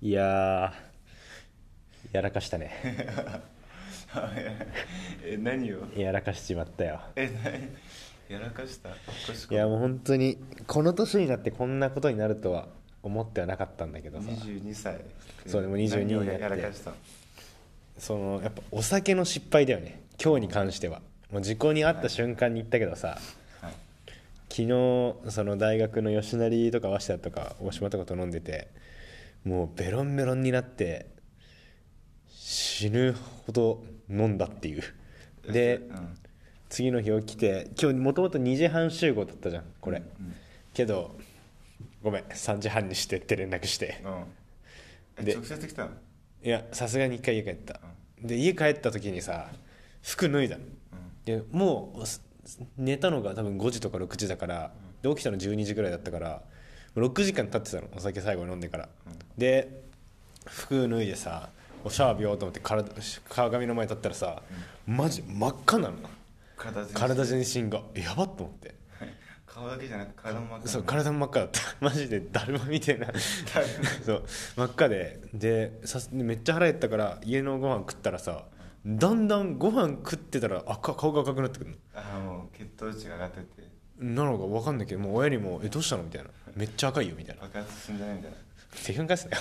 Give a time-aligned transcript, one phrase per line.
[0.00, 2.70] いやーやらかしたね。
[5.24, 5.78] え何を？
[5.96, 7.00] やらかしちまったよ。
[7.16, 7.28] え
[8.28, 8.38] 何？
[8.38, 8.90] やらかした？
[8.90, 8.92] い
[9.56, 12.68] やもう本当にこの年になってこんなことになるとは
[13.02, 14.28] 思ってはなかったんだけどさ。
[14.28, 15.00] 22歳。
[15.46, 16.42] そうでも22何をになって。
[16.42, 16.92] やらかした？
[17.98, 20.00] そのやっぱお酒の失敗だよね。
[20.22, 21.02] 今日に関しては。
[21.32, 23.18] もう時効に会った瞬間に言ったけどさ、
[23.60, 23.72] はい。
[24.48, 24.68] 昨日
[25.30, 28.68] その大学の吉成とか早稲田とか大島とかと飲んでて
[29.44, 31.06] もうベロンベロンになって
[32.28, 33.14] 死ぬ
[33.46, 34.82] ほど飲んだっていう。
[35.50, 36.18] でうん。
[36.68, 40.34] 次の日起きて今日もともと2時半集合だったじゃんこれ、うん
[40.74, 41.16] けど
[42.02, 44.02] ごめん3時半にしてって連絡して。
[44.04, 44.24] うん。
[45.16, 45.90] えで直接来たの？
[46.42, 47.80] いやさすがに一回家帰った、
[48.22, 49.48] で家帰った時にさ
[50.02, 50.64] 服脱いだの。
[51.24, 52.22] でもうす
[52.76, 56.42] 寝たのが多分5時とか6時だからで起きたの12時ぐらいだったから
[56.98, 58.88] 6時間経ってたのお酒最後に飲んでから、
[59.36, 59.82] で
[60.46, 61.50] 服脱いでさ
[61.84, 62.90] おシャワー浴びようと思って体
[63.28, 64.42] 鏡の前に立ったらさ、
[64.86, 65.96] マジ真っ赤なの。
[66.56, 67.82] 体全身が。
[67.94, 68.74] やばっと思って。
[69.46, 71.60] 顔だけじゃなく体も真っ赤そう体も真っ赤だった。
[71.80, 73.08] マジでだるまみたいな。
[74.04, 74.24] そう
[74.56, 75.20] 真っ赤で。
[75.32, 78.44] でさすめっちゃ腹減ったから家のご飯食ったらさ
[78.86, 83.57] だんだんご飯食ってたら赤顔が赤くなってくるああもう血糖値が上がってて。
[83.57, 83.57] の
[83.98, 87.42] なのか分かんないけどもう親にも「えどうしたの?」みたいな「めっちゃ赤いよ」みたいな。
[87.42, 88.36] 爆発すんじゃないみたいな。
[88.84, 89.32] 手分かすね。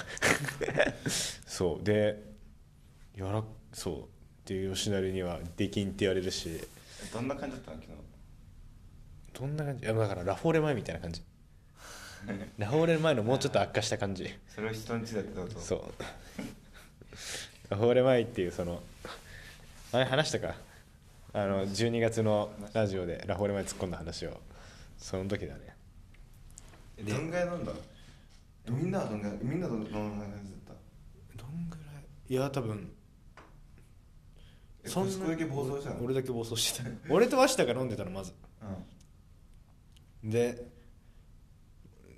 [1.46, 1.84] そう。
[1.84, 2.24] で
[3.16, 4.02] やらそう。
[4.04, 4.06] っ
[4.46, 6.50] ていう吉成にはできんって言われるし。
[6.50, 6.64] え
[7.14, 7.78] どんな感じだったの？
[7.78, 9.40] 昨日。
[9.40, 9.84] どんな感じ？
[9.84, 11.22] いやだからラフォーレ前みたいな感じ。
[12.58, 14.34] ラフォーレ前のもうちょっと悪化した感じ。
[14.48, 15.60] それを人んちだってこと。
[15.60, 15.94] そう。
[17.70, 18.82] ラフォーレ前っていうその
[19.92, 20.56] あれ話したか
[21.34, 24.40] あの12月のラジオでラフォーレ前突っ込んだ話を
[24.98, 25.76] その時だね。
[26.98, 27.72] えどんぐらい飲んだ
[28.70, 30.76] みんなはどんぐらいみんなどんどんな感じだっ
[31.38, 31.44] た？
[31.44, 32.34] どんぐらい？
[32.34, 32.92] いや多分。
[34.84, 36.90] え息子だけ暴走したの俺だけ暴走してた。
[37.14, 38.34] 俺と鷲田が飲んでたのまず。
[40.24, 40.30] うん。
[40.30, 40.66] で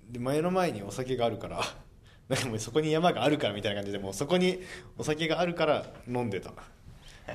[0.10, 1.62] で前の前にお酒があるから
[2.30, 4.60] なんかもうそこに山があるからみたいな感じでもうそこに
[4.98, 6.54] お酒があるから飲んでた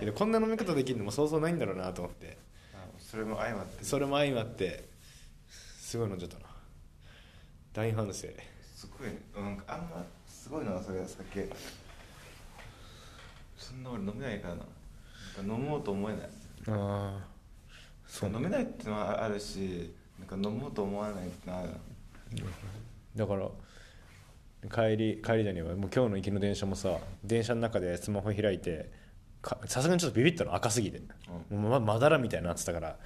[0.00, 2.38] けどこんな飲み方できるのもそうそうないんだろうなと思って。
[2.74, 3.84] あそれも相まって。
[3.84, 4.88] それも相まって
[5.48, 6.44] すごい飲んじゃったな。
[7.72, 8.28] 大反省。
[8.74, 9.20] すごいね。
[9.34, 11.48] なんかあんますごいなそれ酒
[13.56, 14.60] そんな俺飲めないからな。
[14.60, 16.28] なんか飲もうと思えない。
[16.68, 17.24] ああ
[18.06, 21.70] そう飲めないってのはあるしなんか飲もうと思わないってのはある。
[23.16, 23.48] だから
[24.70, 25.74] 帰り帰りじゃねえわ。
[25.76, 28.84] もう今日の行きの電車もさ電車の中でスマホ開いてか
[29.66, 31.00] さすがにちょっとビビったの赤すぎて、
[31.50, 32.96] もうままだらみたいになってたから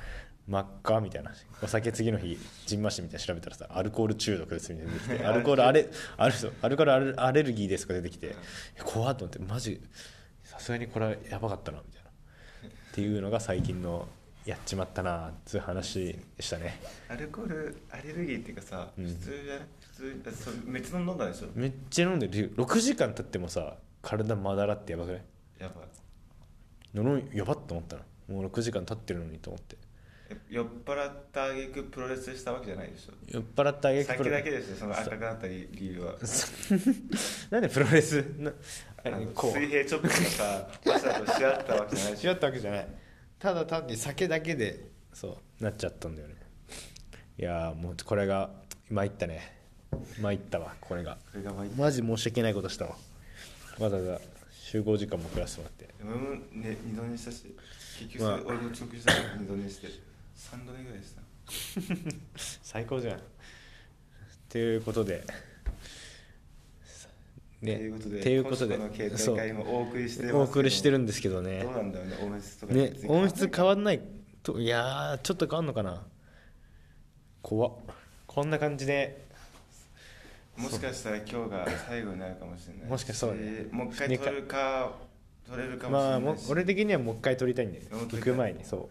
[0.46, 1.32] 真っ赤みたいな。
[1.62, 8.36] お酒次の日じんましみたいな調べたらさアルコール中毒ですみたいな出てきてアルコールアレアルアルコールアレルギーですとか出てきて
[8.76, 9.80] え怖っと思ってマジ
[10.44, 12.08] さすがにこれはやばかったなみたいな。
[12.08, 14.08] っていうのが最近の
[14.46, 16.80] やっちまったなっていう話でしたね。
[17.08, 19.04] アルコールアレルギーっていうかさ、うん。
[19.04, 21.48] 普通じゃ普通あそめっちゃ飲んだでしょ？
[21.54, 22.54] めっちゃ飲んでる。
[22.56, 25.22] 6時間経ってもさ体まだらってやばくない？
[25.60, 25.84] やばい。
[25.84, 25.90] の
[27.32, 29.76] やばっと思ったなもう6時間経ってるのにと思って。
[30.30, 33.12] え酔っ払った挙句プロレスしたわけじゃないでしょ。
[33.26, 34.76] 酔っ払ったあげく酒だけですよ。
[34.76, 36.14] その赤くなった理理由は。
[37.50, 38.22] なんでプロレス？
[38.38, 38.54] なあ
[39.04, 42.12] あの水平チョップがさマサとし合ったわけじゃない。
[42.12, 42.88] でし合ったわけじゃない。
[43.38, 46.34] ただ単に酒だけでそうなっちゃったんだよね。
[47.38, 48.50] いやーもうこれが
[48.90, 49.56] 参ったね。
[50.20, 51.18] 参ったわこれが。
[51.32, 52.96] これが毎マジ申し訳ないことしたわ。
[53.78, 54.20] わざわざ
[54.70, 55.94] 集合時間も遅らせてもらって。
[56.04, 57.56] 俺もね二度寝したし
[58.00, 59.88] 結局俺も遅刻したから二度寝して
[60.34, 61.22] 三度寝ぐらいした。
[62.62, 63.20] 最高じゃん。
[64.50, 65.24] ということで。
[67.62, 68.76] ねということでっていうことで。
[68.76, 71.62] お送りしてお送りしてるんですけどね。
[71.62, 72.74] どうなんだろうね音質とか。
[72.74, 74.02] ね音質変わんない
[74.42, 76.06] といやーちょっと変わんのかな。
[77.40, 77.72] 怖っ。
[78.26, 79.27] こんな感じで
[80.58, 82.90] もしかしたら今日が最後になるかもしれない。
[82.90, 83.66] もしかしたらね。
[83.70, 84.92] もう一回撮るか
[85.48, 88.64] 撮れるかもしまあれないし、もう俺的にはもう一回撮りたいんでもう一回行く前に。
[88.64, 88.88] そ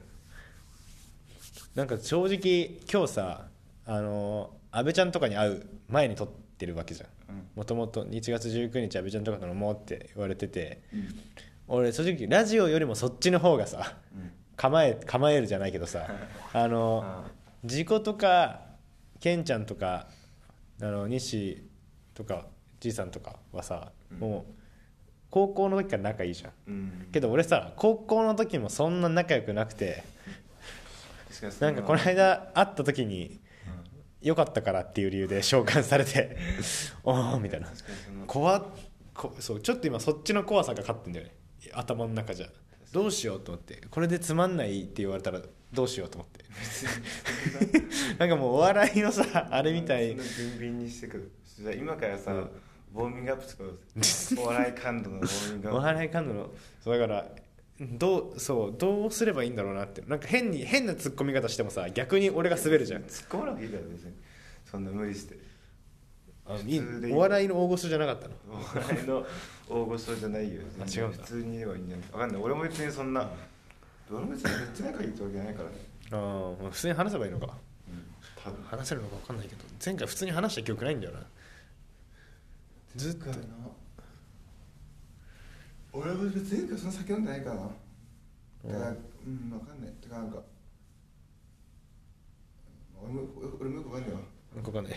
[1.75, 1.77] う。
[1.77, 3.47] なんか正直今日さ
[3.85, 6.27] あの阿部ちゃんとかに会う前に撮っ
[6.57, 7.09] てるわけじゃん。
[7.29, 7.43] うん。
[7.55, 10.81] もともと1月19日阿部ちゃんとかと飲もうって言われてて。
[10.93, 11.07] うん。
[11.67, 14.31] 俺正直ラジオよりもそっちの方がさうん。
[14.55, 16.07] 構え構えるじゃないけどさ
[16.53, 17.31] あのあ
[17.63, 18.61] 事故とか
[19.19, 20.07] ケンちゃんとか
[20.81, 21.67] あの西
[22.13, 22.47] とか
[22.79, 24.19] じいさんとかはさ、うん。
[24.19, 24.53] もう
[25.29, 26.51] 高校の時から仲いいじゃん。
[26.67, 27.09] うん。
[27.11, 30.03] けど俺さ高校の時もそんな仲良くなくて
[31.59, 31.71] な。
[31.71, 33.37] んかこの間会った時にうん。
[34.21, 36.37] 良かったからっていう理由で 召喚されて
[37.03, 37.71] おおみたいな。
[38.27, 38.65] 怖っ。
[39.13, 41.33] こそうちょっと今そっちの怖さが勝ってんだよね。
[41.73, 42.47] 頭の中じゃ。
[42.93, 45.41] どうしようと思ってこれでつまんないって言われたら
[45.73, 46.45] どうしようと思って。
[48.17, 50.15] なんかもうお笑いのさあれみたい。
[50.15, 50.21] ビ
[50.55, 51.31] ンビンにしてくる。
[51.59, 52.39] じゃあ今からさ、うん。
[52.95, 56.49] ウォーミングアップ作ろうぜお笑い感度のウォーミングアッおプ笑い感度の。
[56.83, 57.29] そうだから
[57.79, 60.01] どうそうどうすればいいんだろうなって。
[60.07, 63.03] なんか変に変な突っ込み方してもさ逆に俺が滑るじゃん。
[63.03, 64.13] 突っ込まなくていいから別に。
[64.65, 65.37] そんな無理して。
[66.49, 66.81] あいい
[67.11, 68.33] お笑いの大御所じゃなかったの？
[68.49, 69.25] お笑いの
[69.69, 70.61] 大御所じゃないよ。
[70.79, 72.11] あ違う普通に言えばいいんじゃない？
[72.13, 72.41] わかんない。
[72.41, 73.29] 俺も別にそんな
[74.09, 75.75] 俺も別にめっちゃ仲いいってわけじゃないからね。
[76.11, 76.15] あ
[76.67, 77.45] あ普通に話せばいいのか。
[77.45, 78.05] うん
[78.43, 78.63] 多分。
[78.63, 81.19] 話せるのか分かんないけど前回普通に話した記憶ないんだよな。
[82.95, 83.47] ずっと前回な
[85.93, 86.31] 俺も前
[86.67, 87.61] 回そんな酒飲んでないからな。
[87.61, 89.51] だからうん。
[89.51, 89.91] わかんない。
[90.01, 90.41] てかなんか
[93.01, 93.21] 俺も
[93.59, 94.19] 俺もよくわかんないわ。
[94.63, 94.93] 分かんない。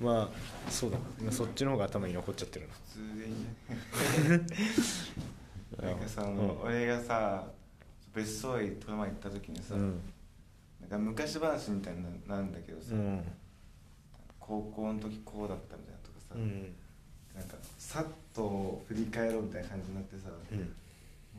[0.00, 0.98] まあそうだ。
[1.20, 2.74] 今そっちの方が頭に残っちゃってるな。
[2.74, 4.46] 普通でいいね
[5.82, 6.60] なんかさ、うん。
[6.62, 7.46] 俺がさ
[8.14, 10.00] 別荘へこの前行った時にさ、うん。
[10.80, 11.94] なんか昔話みたい
[12.26, 13.24] ななんだけどさ、うん。
[14.38, 16.74] 高校の時こうだったみたいなとかさ、うん。
[17.34, 20.74] なんかさっと振り返ろうみたいな感じになってさ、うん。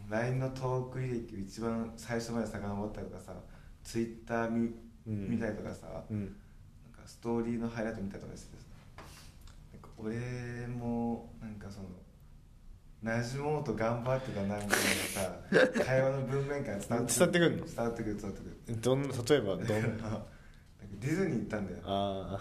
[0.09, 3.33] LINE のトーク履歴を一番最初まで遡ったりとかさ
[3.83, 4.69] Twitter 見,、
[5.07, 5.29] うん。
[5.29, 6.19] 見たりとかさ、うん。
[6.19, 8.71] なんかストーリーのハイライト見たりとかしてさ
[10.03, 11.89] 俺もなんかその
[13.03, 17.65] 馴染もうと頑張ってたなみたいなさ会話の文面から伝わって伝わってくんの？
[17.65, 18.81] 伝わってくる伝わってくる。
[18.81, 19.65] どん例えばどん？
[21.01, 21.80] ディズニー行ったんだよ。
[21.86, 22.39] あ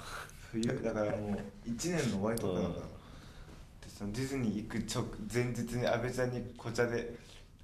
[0.53, 2.81] 冬だからもう1年の終わりとかだから、で
[3.89, 7.15] そのディズニー行く直前日に阿部ちゃんに紅茶で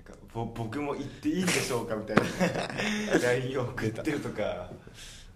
[0.06, 2.22] なんかぼ僕も行っていいんでしょうかみたいな。
[3.20, 4.70] LINE を送ってるとか。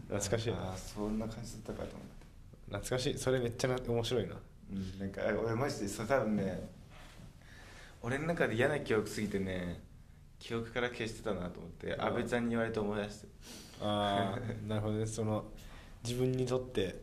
[0.08, 0.56] 懐かしいな。
[0.62, 2.26] ああそんな感じだったかと思って。
[2.86, 3.18] 懐かしい。
[3.18, 4.36] それめっちゃな面白いな。
[4.72, 6.70] うんなんか俺マジでそれ多分ね
[8.02, 9.82] 俺の中で嫌な記憶すぎてね
[10.38, 13.28] 記憶から消してたなと思ってうん阿部ちゃんに言われて思い出して。
[13.82, 15.06] ああ なるほどね。
[15.06, 15.44] その
[16.02, 17.02] 自分にとって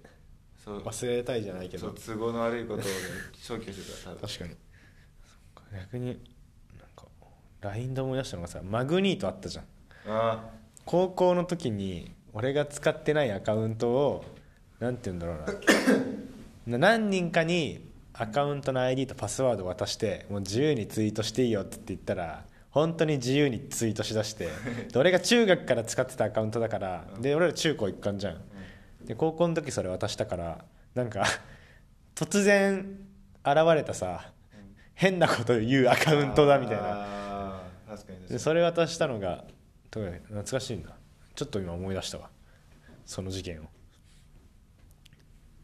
[0.64, 0.80] そう。
[0.82, 1.92] 忘れたいじゃないけど。
[1.92, 2.86] 都合の悪いことをね
[3.34, 4.56] 消去してた確かに。
[5.72, 6.08] 逆に
[6.80, 7.06] なんか
[7.62, 9.66] LINE で思い出したのがさマグニートあったじゃん。
[10.08, 10.50] あ
[10.86, 14.26] 高校の時に俺が使ってないアカウントを
[14.80, 16.78] なんて言うんだろうな。
[16.78, 17.88] な何人かに
[18.20, 24.52] アカウントの ID とパスワード渡してもう自由にツイートしていいよって言ったら本当に自由にツイートしだしてで
[25.00, 28.42] 俺が中学から使ってたアカウントだからで俺ら中高一貫じゃん。
[29.06, 31.26] で高校の時それ渡したからなんか
[32.16, 33.00] 突然
[33.46, 34.34] 現れたさ
[34.96, 37.62] 変なこと言うアカウントだみたいな。
[38.28, 39.46] でそれ渡したのが
[39.92, 40.90] 懐かしいんだ。
[41.36, 42.30] ちょっと今思い出したわ。
[43.06, 43.66] その事件を。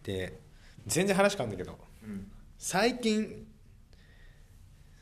[0.04, 0.40] で
[0.86, 2.32] 全然話変わるんだけどうん
[2.66, 3.46] 最近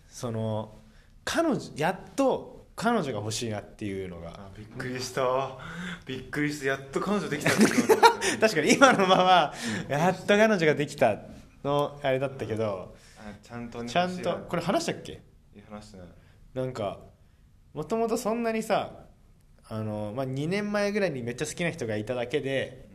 [0.09, 0.79] その
[1.23, 4.31] 彼女やっと彼女が欲しいなっていうのが。
[4.31, 5.59] あびっくりした。
[6.07, 7.51] びっくりしたやっと彼女できた
[8.41, 9.53] 確かに今のまま
[9.87, 11.19] やっと彼女ができた
[11.63, 12.95] のあれだったけど。
[13.19, 15.21] あちゃんとねちゃんとこれ話したっけ？
[15.69, 16.07] 話してない。
[16.55, 16.99] なんか
[17.75, 19.05] もともとそんなにさ
[19.69, 22.89] あの、まあ、2年前ぐらいにめっちゃ好きな人がいただけで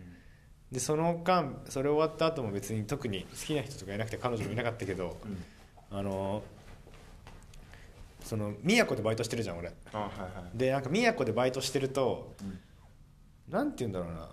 [0.71, 5.99] でその間それ終わった後も別に特に好きな人とかいなくて彼女もいなかったけどうん。
[5.99, 6.43] あの
[8.25, 9.73] その宮古でバイトしてるじゃん俺。
[9.93, 10.59] あはいはい。
[10.59, 12.59] でなんか宮古でバイトしてるとうん。
[13.53, 14.29] なんて言うんだろうな。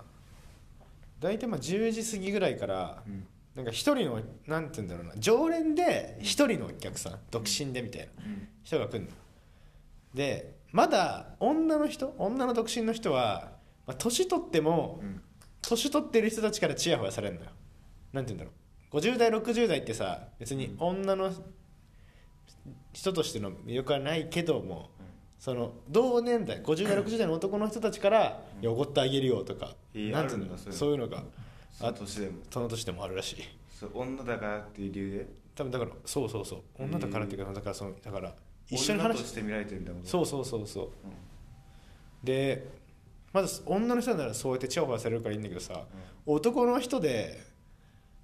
[1.20, 3.28] 大体まあ10時過ぎぐらいからうん。
[3.56, 5.14] なんか一人のなんて言うんだろうな。
[5.18, 7.20] 常連で一人のお客さん。
[7.30, 8.08] 独身でみたいな。
[8.26, 8.48] うん。
[8.64, 9.08] 人が来るの。
[10.16, 13.52] でまだ女の人女の独身の人は、
[13.86, 15.22] まあ、年取ってもうん
[15.64, 17.52] 年取ってる人たちからチヤホヤされるのよ。
[18.12, 18.52] なんて言うんだろ
[18.92, 18.98] う。
[18.98, 21.32] 50代60代ってさ別に女の
[22.94, 24.92] 人としての魅力はないけども
[25.40, 30.58] その同年代50代60代の男の人たちから「いやおごってあげるよ」とかえなんていうの。
[30.58, 31.24] そういうのが
[31.72, 32.34] その年でも。
[32.52, 33.38] その年でもあるらしい。
[33.80, 35.28] そう女だからっていう理由で？
[35.56, 36.62] 多分だからそうそうそう。
[36.78, 38.36] 女だからっていうかだからそのだから
[38.70, 40.86] 一緒に女話して見られてるみたいなことそうそうそうそう。
[40.86, 40.92] うん。
[42.24, 42.68] で
[43.34, 45.86] まず女の人ならそうやってチヤホヤされるからいいんだけどさ、
[46.26, 47.44] 男の人で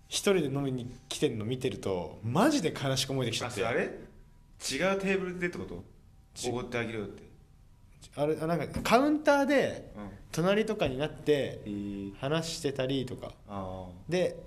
[0.07, 3.65] 一人で飲みに来てるの見てるとマジで悲しく思えてきちゃって。
[3.65, 5.83] あそれ違うテーブルでってこと？
[6.33, 7.23] ちおごってあげるよって。
[8.15, 10.09] あれあなんかカウンターでうん。
[10.31, 13.31] 隣とかになってえー、話してたりとか。
[13.47, 14.37] あで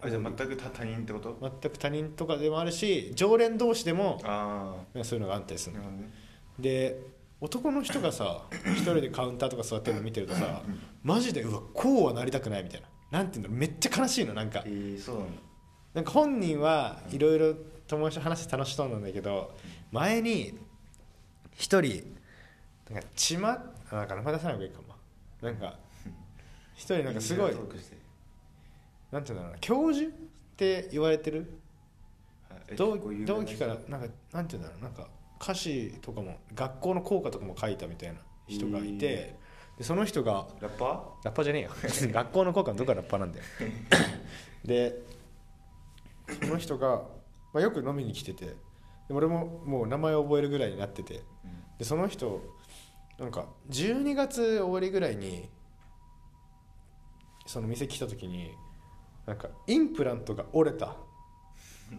[0.00, 1.38] ああじゃあ全く他他人ってこと？
[1.40, 5.82] 全く他人とかでもあるし常連同士でもあそういうのがあったりするの。
[5.82, 6.10] ね。
[6.58, 6.98] で
[7.42, 8.44] 男の人がさ
[8.76, 10.62] 一人でカウンターとか座ってるの見てるとさ
[11.02, 12.86] マジでうわこうはなりたくないみたいな。
[13.10, 14.62] なんていうのめっちゃ悲しいのなんか。
[14.64, 15.42] えー、そうなんだ。
[15.94, 17.54] なんか本人はいろいろ
[17.88, 19.54] 友達と話して楽しそうなんだけど
[19.90, 20.56] 前に
[21.54, 22.14] 一人
[22.88, 24.94] なんかちまあなんか名前出さない方がいいかも。
[25.42, 25.78] なんか
[26.76, 27.52] 一人なんかすごい
[29.10, 29.58] なんていうんだろうな。
[29.58, 30.12] 教授っ
[30.56, 31.58] て言われてる？
[32.48, 32.96] はい同
[33.26, 34.82] 同期からなんかなんていうんだろう。
[34.84, 35.08] なんか
[35.42, 39.36] 歌詞とかも学校の校歌とかも書いたみたいな人がいて、へ
[39.78, 41.70] でその人がラッパラッパーじゃねえよ。
[42.12, 43.44] 学校の校歌のどこがラッパーなんだよ。
[44.64, 45.02] で
[46.40, 47.02] その人が、
[47.52, 48.54] まあ、よく飲みに来ててで
[49.10, 51.22] 俺ももう名前を覚えるぐらいになってて
[51.78, 52.40] でその人
[53.18, 55.50] なんか12月終わりぐらいに
[57.46, 58.54] その店来た時に
[59.26, 60.94] なんかインプラントが折れたっ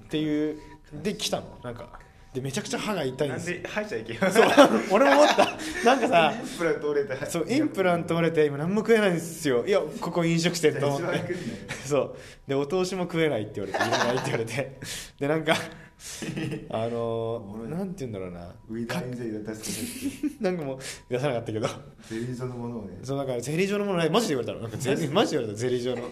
[0.09, 0.61] ていう
[0.93, 1.59] で来たの。
[1.63, 1.99] なんか
[2.33, 3.51] でめちゃくちゃ歯が痛いんなんです。
[3.51, 4.31] よで歯医者行けよ。
[4.31, 4.45] そう
[4.91, 5.57] 俺も思った。
[5.85, 7.25] なんかさインプラント折れた。
[7.27, 9.65] そうインプラント折れて今何も食えないんですよ。
[9.67, 11.35] いやここ飲食店と思って。
[11.85, 12.15] そう。
[12.47, 14.79] でお通しも食えないって言われていらないって言われて。
[15.19, 15.53] でなんか
[16.69, 18.53] あのー、なんて言うんだろうな。
[18.69, 20.43] ウィダーインゼリー出して。
[20.43, 21.67] なんかもう出さなかったけど。
[22.09, 22.99] ゼリー状のものをね。
[23.03, 24.09] そうなんかゼリー状のものない。
[24.09, 24.61] マジで言われたの。
[24.61, 25.59] なんかゼリーマジで言われた。
[25.59, 26.09] ゼリー状の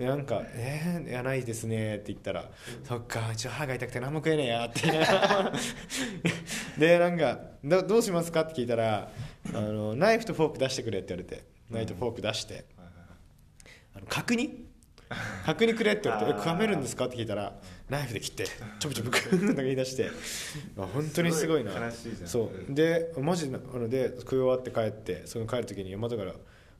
[0.00, 2.50] でなんか「えー、いやないですね」って言ったら
[2.88, 4.80] 「そっか一応歯が痛くて何も食えねえや」って
[6.78, 9.10] でなんかど「どうしますか?」って聞いたら
[9.52, 12.54] あの「ナイフとフォーク出してくれ」って言われてナイフとフォーク出して。
[12.54, 14.66] はいはいはい「あの角煮？
[15.44, 16.38] 角煮くれ」って言われて「あー。
[16.38, 17.52] え食わめるんですか?」って聞いたら
[17.90, 18.44] ナイフで切って
[18.78, 19.48] ちょびちょび食う。
[19.48, 20.08] とか言い出して。
[20.78, 21.72] あ本当にすごいな。
[22.24, 22.74] そう。
[22.74, 26.32] でマジなので食い終わって帰ってその帰る時に山田から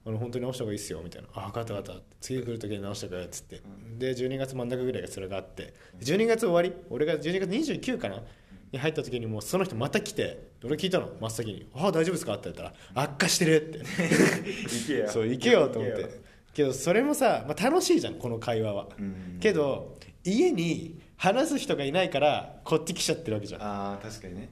[0.06, 2.02] あの本当に直した方がいいっすよみたいな「あ分かった分かった。
[2.20, 3.60] 次来る時に直してくれ」っつって、
[3.98, 5.74] で12月真ん中ぐらいがそれがあって。
[6.00, 6.72] 12月終わり？
[6.88, 8.22] 俺が12月29かな？
[8.72, 11.10] に入った時にもうその人また来て俺聞いたの。
[11.20, 13.78] 真っ先に「ああ大丈夫ですか?」って言ったら「悪化してる」って。
[14.72, 15.08] 行けよ。
[15.08, 16.20] そう行けよと思って。
[16.54, 19.38] けどそれもさ、まあ、楽しいじゃんこの会話は、うん。
[19.40, 23.62] けど家に話す人がいないからこっち来ちゃってるわけじゃん。
[23.62, 24.50] ああ確かにね。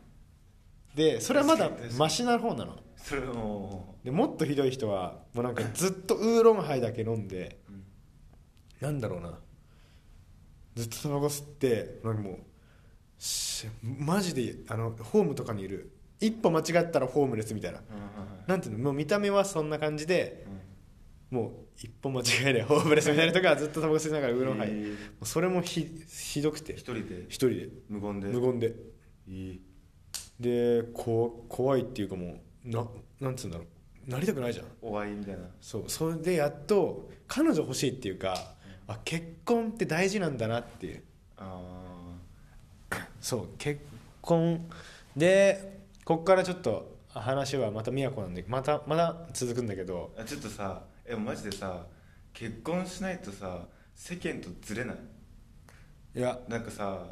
[0.95, 7.85] でそれはまだマシな方なのそれもでもっとひどい人はもうなんかずっとウーロンハイだけ飲んで、うん。
[8.81, 9.39] なんだろうな。
[10.75, 12.39] ずっとタバコ吸ってなんかもう
[13.19, 15.93] しマジであのホームとかにいる。
[16.21, 17.79] 一歩間違ったらホームレスみたいな。
[17.79, 17.85] うん
[18.47, 18.85] なんていうの？
[18.85, 20.47] もう見た目はそんな感じで
[21.31, 21.39] うん。
[21.39, 24.97] もう一歩間違えればホームレスみたいな人がずっとタバコ吸いながらウーロンハイ、へー。
[25.25, 26.73] それもひひどくて。
[26.73, 27.27] 一人で？
[27.29, 27.69] 一人で。
[27.89, 28.29] 無言で？
[28.29, 28.75] 無言で。
[29.27, 29.61] いい
[30.41, 32.87] でこ怖いっていうかもうな
[33.21, 34.11] なんつうんだろう。
[34.11, 34.67] なりたくないじゃん。
[34.81, 35.41] お会いみたいな。
[35.61, 35.85] そう。
[35.87, 38.55] それでやっと彼女欲しいっていうか、
[38.87, 41.03] あ結婚って大事なんだなっていう。
[41.37, 41.61] あ
[43.21, 43.49] そう。
[43.59, 43.81] 結
[44.23, 44.67] 婚
[45.17, 50.13] でこっからちょっと話はまた宮古なんでまたまだ続くんだけど。
[50.17, 51.85] ーあちょっとさえマジでさ
[52.33, 54.97] 結婚しないとさ世間とずれない？
[56.15, 56.39] いや。
[56.49, 57.05] なんかさ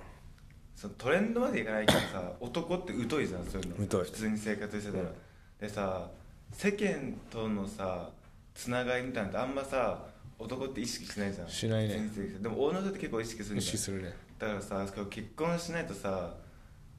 [0.75, 3.91] そのトレンドまでいかないけどさ男って疎いじゃんそういうの。
[3.91, 4.05] 疎い。
[4.05, 5.15] 普通に生活してたら、うん
[5.61, 6.11] でさ
[6.53, 8.11] 世間とのさ
[8.55, 10.05] つながりみたいなのってあんまさ
[10.39, 11.49] 男って意識しないじゃん。
[11.49, 12.11] しないね。
[12.41, 14.15] でも女の人って結構意識する意識するね。
[14.39, 16.35] だからさ結婚しないとさ、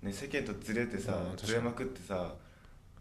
[0.02, 2.34] ね、世間とずれてさずれまくってさ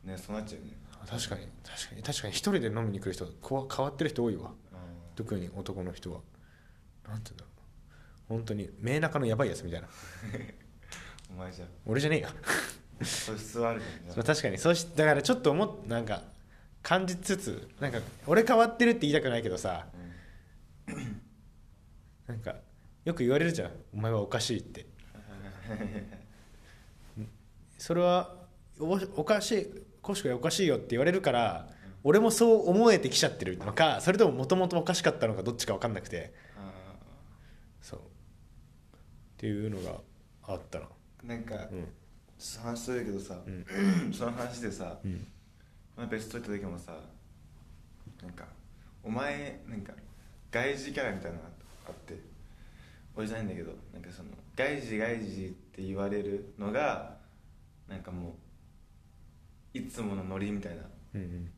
[0.04, 0.72] ねそうなっちゃうよね。
[1.08, 1.48] 確かに。
[1.64, 2.02] 確かに。
[2.02, 4.52] 確かに一人で飲みに来る人こわ変わってる人多いわ。
[5.14, 6.20] 特に男の人は。
[7.08, 7.52] なんて言うんだろう。
[8.28, 9.88] 本当に明中のやばいやつみたいな。
[11.30, 12.28] お前じゃ俺じゃねえよ
[13.02, 16.22] 素質はあるじゃんそう確かにそうしだからちょっと思っなんか
[16.82, 19.86] 感じつつなんか俺変わってるって言いたくないけどさ
[22.26, 22.56] なんか
[23.04, 24.86] よく言われるじゃんお前はおかしいって。
[27.78, 28.34] それは
[28.80, 29.66] おおかしい
[30.00, 31.68] コシコがおかしいよって言われるから
[32.04, 36.32] 俺もそう思えてきちゃってるのかそれとももともとおかしかったのかどっちか分かんなくて。
[36.56, 36.72] あ
[37.80, 38.00] そう。
[38.00, 38.02] っ
[39.36, 40.00] ていうのが
[40.42, 40.86] あったな。
[41.24, 41.88] ーなんか、うん
[42.38, 43.38] その話するけどさ、
[44.12, 45.26] その話でさ、うん
[45.96, 46.92] まあ、ベスト行った時もさ
[48.22, 48.44] なんか
[49.02, 49.92] お前なんか
[50.50, 51.48] 外事キャラみたいなのが
[51.88, 52.18] あって
[53.16, 57.16] 俺じゃないんだけどなんかその外事外事って言われるのが
[57.88, 58.36] なんかも
[59.74, 60.82] ういつものノリみたいな
[61.14, 61.50] うんうん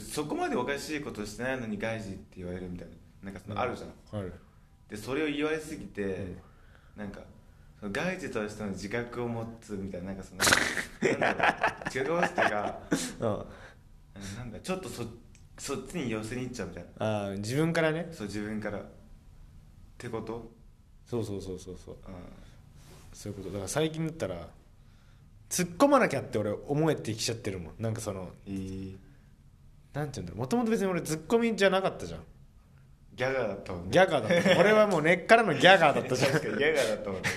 [0.00, 2.88] そこまでおかしいことしてないのに外事って言われるみたい
[3.22, 4.32] ななんかそのあるじゃん、ある
[4.88, 6.36] でそれを言われすぎて、ん
[6.96, 7.20] なんか
[7.90, 10.40] 外事としての自覚を持つみたいななんかその
[11.18, 11.48] なんだろ
[11.82, 12.78] う自覚を持つっていうか
[13.20, 13.46] うん。
[14.36, 15.02] なんだちょっとそ
[15.58, 16.90] そっちに寄せに行っちゃうみたいな。
[16.98, 18.08] あー自分からね。
[18.12, 18.78] そう自分から。
[18.78, 18.84] っ
[19.98, 20.50] てこと？
[21.06, 21.94] そうそうそうそうそう。
[21.94, 21.98] う
[23.12, 23.50] そういうこと。
[23.50, 24.48] だから最近だったら
[25.50, 27.74] 突っ込まなきゃって俺思えてきちゃってるもん。
[27.78, 28.98] なんかそのんいい。
[29.92, 30.38] なんて言うんだろう。
[30.38, 32.20] もともと別に俺ツッコミじゃなかったじゃん。
[33.14, 33.90] ギャガーだったもんね。
[33.90, 34.60] ギャガーだった。
[34.60, 36.32] 俺はもう根っからのギャガーだったじゃん。
[36.32, 37.28] 確かにギャガーだったもんね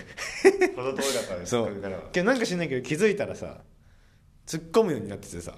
[0.75, 1.81] ほど遠かったねそう。
[2.11, 3.61] けどなんか知んないけど気づいたらさ
[4.45, 5.53] 突っ込むようになっててさ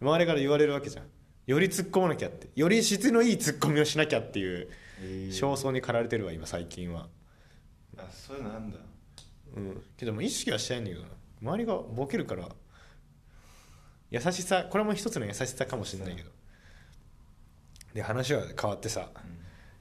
[0.00, 1.04] 周りから言われるわけじゃん。
[1.46, 2.48] より突っ込まなきゃって。
[2.54, 4.68] より質のいい突っ込みをしなきゃっていう
[5.30, 7.08] 焦燥に駆られてるわ今最近は。
[7.98, 8.78] あそういうのなんだ。
[9.56, 9.82] うん。
[9.96, 11.08] けども意識はしてないんだけどな。
[11.42, 12.48] 周りがボケるから
[14.10, 16.30] 優しさこれも一つの優しさかもしれないけど。
[17.94, 19.20] で話は変わってさ、で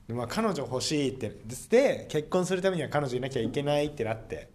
[0.09, 1.31] まあ、彼女欲しいって
[1.69, 4.49] で結婚するためには彼女いなきゃいけないってなって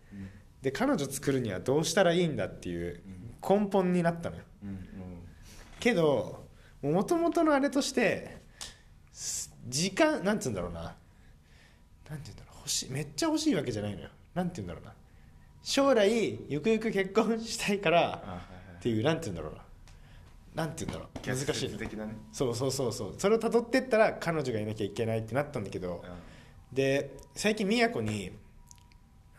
[0.62, 3.02] で彼女作るにはどうしたらいいんだっていう
[3.46, 4.42] 根本になったのよ。
[4.62, 4.76] うんうん
[5.78, 6.46] けど
[6.80, 8.38] もともとのあれとして
[9.12, 10.80] す時間なんて言うんだろうな。
[10.80, 10.96] なんて
[12.08, 12.58] 言うんだろう。
[12.60, 14.08] 欲しいめっちゃ欲しいわけじゃないのよ。
[14.34, 14.94] なんて言うんだろうな。
[15.62, 18.76] 将来ゆくゆく結婚したいからあはいはい。
[18.78, 19.63] っていうなんて言うんだろうな
[20.54, 21.26] なんて言うんだろう。
[21.26, 21.68] 難しい。
[21.70, 22.16] ね。
[22.32, 23.14] そうそうそうそう。
[23.18, 26.04] それを辿ってったら彼女がいなきゃいけないってなったんだけど
[26.72, 28.30] で最近宮古に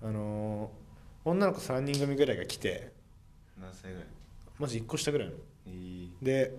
[0.01, 0.85] あのー
[1.27, 2.91] 女の子3人組ぐらいが来て
[3.59, 4.07] 何歳ぐらい？
[4.59, 5.33] マジ1個下ぐらいの。
[5.67, 6.53] いいで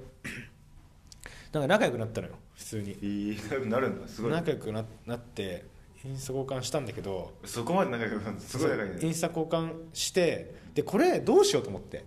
[1.52, 2.92] なんか仲良くなったのよ普通に。
[3.00, 4.08] いいなるんだ。
[4.08, 5.64] すごい仲良くななって
[6.04, 8.98] インスタ交換したんだけどそこまで仲良くなるすごい仲いいね。
[9.02, 12.04] インスタ交換してでこれどうしようと思って。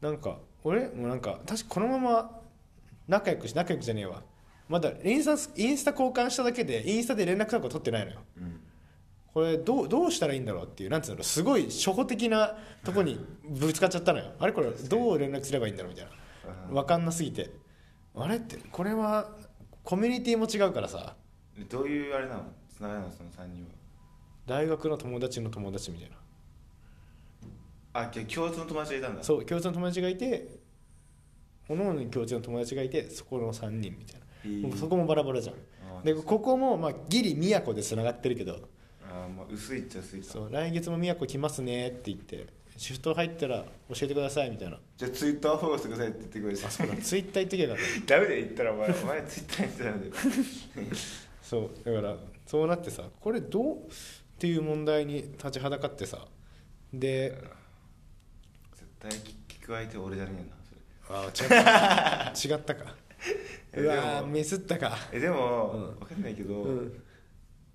[0.00, 2.40] なんか俺もうなんか確かこのまま
[3.06, 4.22] 仲良くし仲良くじゃねえわ。
[4.68, 8.18] まだインスタインスタ交換しただけでインスタで連絡とか取ってないのよ。
[8.36, 8.60] うん。
[9.32, 14.32] これどうどうしたらいいんだろうっていうなんていうのすごい初歩的なとこにぶつかっちゃったのよ。
[14.38, 16.12] あれこれどう連絡すればいいんだろうみたいな。
[16.74, 17.50] 分かんなすぎて。
[18.14, 19.30] あれってこれは
[19.84, 21.16] コミュニティも違うからさ。
[21.56, 22.42] でどういうあれなの？
[22.68, 23.12] つながりなの？
[23.12, 23.70] その3人は。
[24.46, 26.16] 大学の友達の友達みたいな
[28.00, 29.22] あじゃあ共通の友達がいたんだ。
[29.22, 30.48] そう共通の友達がいて
[31.66, 35.56] 各々に共通の友達がいてそこの3人みたいな、へーもうそこもバラバラじゃん。
[35.56, 38.68] あでここもまあギリ宮古でつながってるけど。
[39.02, 40.26] あーまあ薄いっちゃ薄いか。
[40.26, 44.78] そう来月も宮古来ますねって言ってシフト入ったら教えてくださいみたいな。
[44.96, 48.88] じゃあツイッターフォローしてくださいって言ってくれあそうだツイッター言ってけばよかっ ダメで言ったらお前。
[48.88, 50.18] お前ツイッターにしてたんだよた
[51.42, 53.80] そうだからそうなってさこれどうっ
[54.38, 56.26] ていう問題に立ちはだかってさ。
[56.92, 57.36] で
[59.10, 61.50] 聞く相手俺じゃねえなそれ。
[61.56, 62.94] あ違った 違ったか。
[63.72, 64.96] えうわミスったか。
[65.12, 66.00] えでも、うん。
[66.00, 67.02] わかんないけど、うん。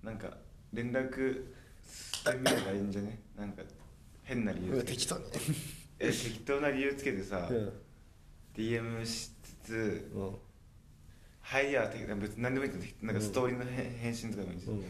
[0.02, 0.36] なんか
[0.72, 1.44] 連絡
[1.86, 3.20] してみればいいんじゃね？
[3.36, 3.62] なんか
[4.22, 5.24] 変な理う由適当に。
[5.98, 7.72] え適当な理由つけてさ、うん。
[8.54, 10.36] DM しつつうん
[11.40, 11.86] 「はいや」
[12.20, 14.82] 別に何でもいいんだよなんかストーリーの返返信とかでもいいし、うん。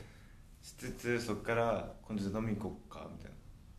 [0.62, 3.33] しつつそっから今度飲み行こっかみたい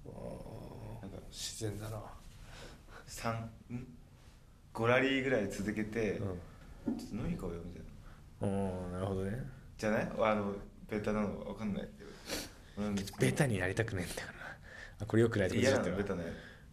[0.07, 1.01] あー。
[1.01, 2.01] なんか自然だな
[3.23, 3.33] な3
[3.73, 3.87] ん
[4.73, 6.19] ？5ラリーぐらい続けて、
[6.87, 6.97] うん。
[6.97, 7.83] ちょっと飲み行こうよみたい
[8.41, 8.55] な。
[8.57, 9.43] おーなるほどね。
[9.77, 10.09] じゃない？
[10.19, 10.53] あの
[10.89, 11.87] ベタなのわかんない
[13.19, 14.33] ベタになりたくねえんだよな。
[15.01, 16.29] あこれよくないってるわのベタなや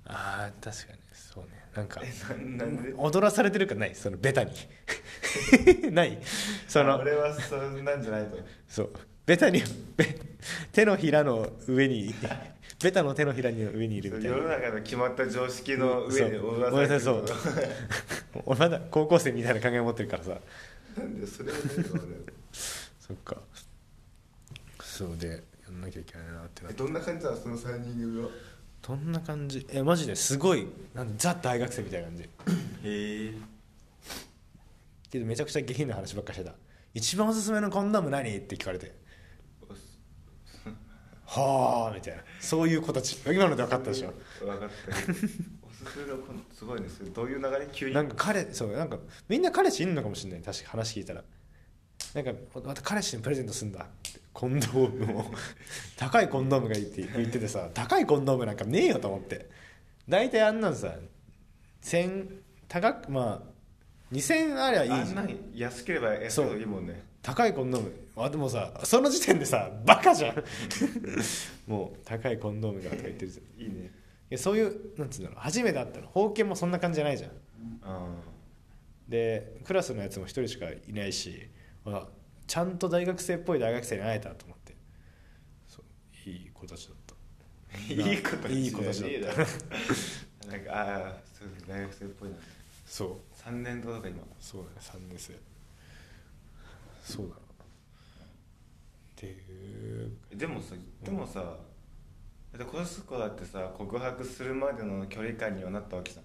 [0.07, 0.99] あー確かに。
[1.13, 1.63] そうね。
[1.75, 2.03] なんか
[2.99, 3.95] 踊らされてるかない？
[3.95, 4.53] そのベタに。
[5.93, 6.19] ない。
[6.69, 8.37] その俺はそんなんじゃないと
[8.69, 8.93] そう。
[9.25, 9.63] ベタに
[9.97, 10.19] ベ
[10.73, 12.13] 手のひらの上に
[12.83, 16.55] ベタの手のひらの上にいるみたい世のな中の決まった常識の上でそう。
[16.57, 17.01] 踊らされてる。
[17.01, 17.25] そう。
[18.47, 20.31] 俺まだ高校生みたいな考え持ってるからさ。
[20.99, 22.03] なんでそれはないの俺。
[22.53, 23.37] そっか。
[24.83, 26.83] そうでやんなきゃいけないなってなって。
[26.83, 28.29] えどんな感じなのその3人組は？
[28.87, 29.67] どんな感じ？
[29.71, 32.23] えマジですごいなんザ大学生みたいな感じ。
[32.23, 32.29] へ
[32.85, 33.33] え。
[35.11, 36.55] けどめちゃくちゃ下品な話ばっかりしてた。
[36.95, 38.37] 一番おすすめのコンドーム何？
[38.37, 38.95] って聞かれて
[41.41, 42.23] はあみたいな。
[42.41, 43.17] そういう子たち。
[43.27, 44.13] 今ので分かったでしょ。
[44.41, 45.15] 分かったお
[45.73, 47.69] すすめのコンすごいねそれどういう流れ？
[47.73, 47.95] 急に。
[47.95, 50.43] なんか彼そうなんかみんな彼氏いんのかもしれない。
[50.43, 51.25] 確か話聞いたら。
[52.15, 52.33] なんか
[52.65, 53.87] また彼氏にプレゼントすんだ。
[54.35, 55.25] コンドームを。
[55.97, 59.49] 高いコンドームがいいって言っててさ高いコンドームなんかねえよと思って。
[60.09, 60.95] 大体あんなんさ
[61.83, 62.29] 1000
[62.69, 63.53] 高くまあ
[64.13, 65.01] 2000ありゃいいじゃん。
[65.01, 67.03] あんなに安ければ安いほどいいもんね。
[67.23, 70.45] 高いコンドームあでもさその時点でさバカじゃん。
[71.67, 73.61] もう高いコンドームがとか言ってるじゃん。
[73.61, 73.91] いいいね
[74.31, 75.39] やそういうなんつうんだろう。
[75.41, 76.09] 初めて会ったの。
[76.09, 77.31] 封建もそんな感じじゃないじゃん。
[77.83, 78.23] あ
[79.09, 81.51] でクラスのやつも一人しかいないし
[81.85, 82.09] あ
[82.47, 84.77] ちゃんと大学生っぽい大学生に会えたと思って。
[85.67, 85.83] そ
[86.27, 87.15] ういい子たちだった。
[87.75, 90.49] あ いい子たちいい子たちだった。
[90.49, 92.37] なんかああそう大学生っぽいな。
[92.87, 93.35] そう。
[93.41, 94.23] 3年とか今？
[94.39, 95.35] そうだね3年生。
[97.03, 97.42] そうだな
[99.23, 100.11] っていう。
[100.35, 101.49] でもさでもさだ
[102.57, 106.25] ってコスコだってさ告白するまでの距離感にはなったわけじゃん。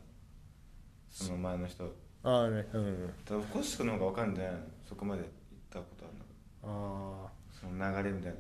[1.10, 1.86] その前の人。
[2.24, 4.60] ああねうんうんだからコスコの方が分かるんじゃないの？
[4.90, 5.30] そこまで行っ
[5.70, 6.32] たことあるんだか
[6.64, 7.30] あ。
[7.52, 8.34] その流れみたい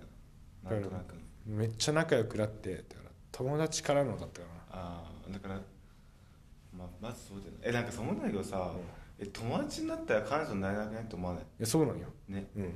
[0.63, 0.71] な。
[0.71, 1.13] なんとなく。
[1.13, 1.15] あ
[1.45, 5.61] めっちゃ仲良くなってだから友達からのだったかああだから、
[6.75, 7.57] まあ、まずそうだよね。
[7.61, 8.71] えなんかそう思うんだけどさ、
[9.19, 11.05] え友達になったら彼女になれなくない？
[11.05, 11.43] と思わない？
[11.43, 12.07] ないやそうなんよ。
[12.27, 12.47] ね。
[12.57, 12.63] うん。
[12.65, 12.69] い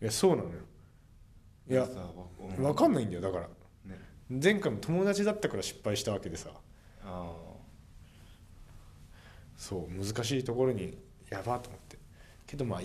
[0.00, 0.54] やそうなのよ
[1.70, 1.86] いや
[2.56, 3.48] 分かんないんだよだから。
[3.86, 3.98] ね。
[4.28, 6.50] 前回も友達だったから失敗したわけでさ。
[7.04, 7.32] あ
[9.56, 10.98] そう難しいところに
[11.30, 11.96] やばと思って。
[12.46, 12.80] けどまあ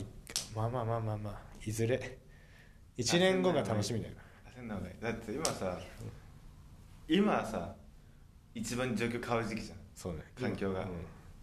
[0.56, 2.20] まあまあまあまあまあいずれ。
[2.98, 4.14] 1年後が楽しみだよ。
[5.02, 5.80] だって今さ
[7.08, 7.76] 今はさ
[8.54, 9.78] 一番状況変わる時期じゃん。
[9.96, 10.20] そうね。
[10.40, 10.82] 環境が。
[10.82, 10.88] うん。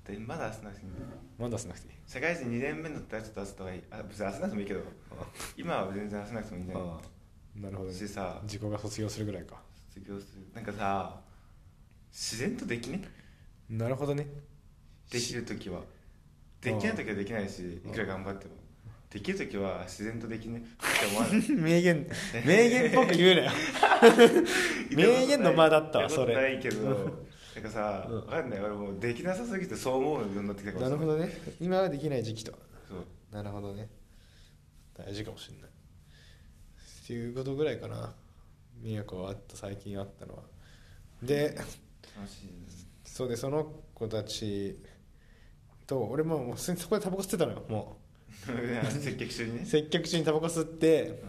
[0.05, 0.93] でまだ焦らなくていい
[1.39, 1.95] まだしなくていい。
[2.07, 3.83] 社会人2年目だったらちょっと焦った方がいい。
[3.91, 4.81] あ別に焦らなくてもいいけど。
[5.57, 6.87] 今は全然焦らなくてもいいんじゃない
[7.57, 7.95] なるほどね。
[7.97, 8.41] しさ。
[8.45, 9.61] 自己が卒業するぐらいか。
[9.95, 10.43] 卒業する。
[10.55, 11.21] なんかさ
[12.11, 13.03] 自然とできね？
[13.71, 14.27] なるほどね。
[15.11, 15.81] できる時は。
[16.61, 18.53] できない時はできないしいくら頑張っても。
[19.11, 20.59] できる時は自然とできね？
[20.65, 21.51] って思わない。
[21.51, 22.07] 名言
[22.47, 23.51] 名言っぽく言うなよ。
[24.91, 26.35] 名言の間だったわそれ。
[26.35, 26.89] ないけど
[27.55, 32.53] なんかさ、うんわかんない俺もうできなさすぎてそう思うようになってきたかもしれないなるほどね今はできない時期と
[32.89, 33.91] そうなるほどね
[34.95, 35.71] 大事かもしれない
[37.03, 38.15] っていうことぐらいかな。
[38.81, 40.43] 宮古はあった最近あったのは。
[41.23, 41.57] で
[43.05, 44.77] そうでその子たち
[45.87, 47.99] と俺ももうそこでタバコ吸ってたのよも
[48.91, 49.63] 接客中にね。
[49.63, 51.23] う接客中にタバコ吸って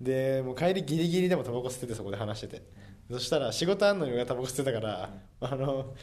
[0.00, 2.62] でもう帰りギリギリでもタバコ吸っててそこで話してて。
[3.10, 5.94] そしたら仕事あんのに俺がタバコ吸ってたから、あの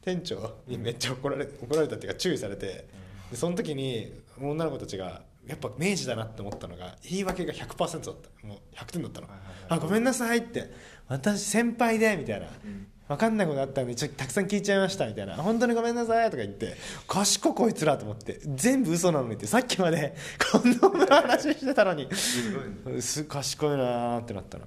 [0.00, 2.86] 店長にめっちゃ怒られ怒られたっていうか注意されて
[3.30, 8.46] でその時に女の子たちがやっぱ明治だなって思ったのが言い訳が100%だった。
[8.46, 9.28] もう100点だったの。
[9.68, 10.72] あごめんなさいって。
[11.08, 12.50] 私先輩でみたいな、ん。
[13.06, 15.34] 分かんないことあったんでちょっとたくさん聞いちゃいましたみたいな。
[15.34, 16.76] 本当にごめんなさいとか言って
[17.06, 20.16] 賢いこいつらと思って全部嘘なのにってさっきまで
[20.50, 22.08] コンドームの話してたのに。
[22.14, 23.00] すごいね。
[23.02, 24.64] す賢いなーってなったな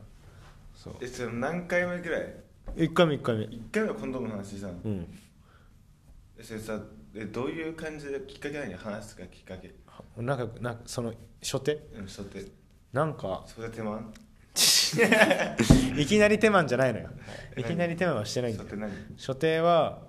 [0.75, 0.95] そう。
[1.01, 2.35] えそれ何回目ぐらい
[2.75, 3.45] ？1回目1回目。
[3.45, 4.73] 1回目はコンドームの話したの？
[4.85, 5.07] うん。
[6.37, 6.79] えそれさ
[7.15, 9.73] えどういう感じできっかけ何話すかきっかけ
[10.17, 11.73] なんかなんかその初手？
[11.95, 12.45] うんそうって
[12.93, 14.01] なんかそれ手間？
[15.97, 17.09] いきなり手間じゃないのよ。
[17.57, 17.63] い。
[17.63, 18.69] きなり手間はしてないんだよ。
[18.75, 18.91] 何？
[19.17, 20.01] 初手は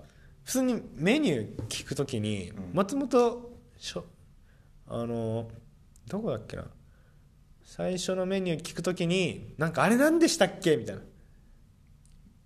[0.45, 2.71] 普通にメニュー聞くときにうん。
[2.75, 4.05] 松本しょ
[4.87, 5.51] あの
[6.07, 6.65] どこだっけな？
[7.65, 10.77] 最初のメニュー聞くときになんかあれなんでしたっけ？
[10.77, 11.03] みたいな。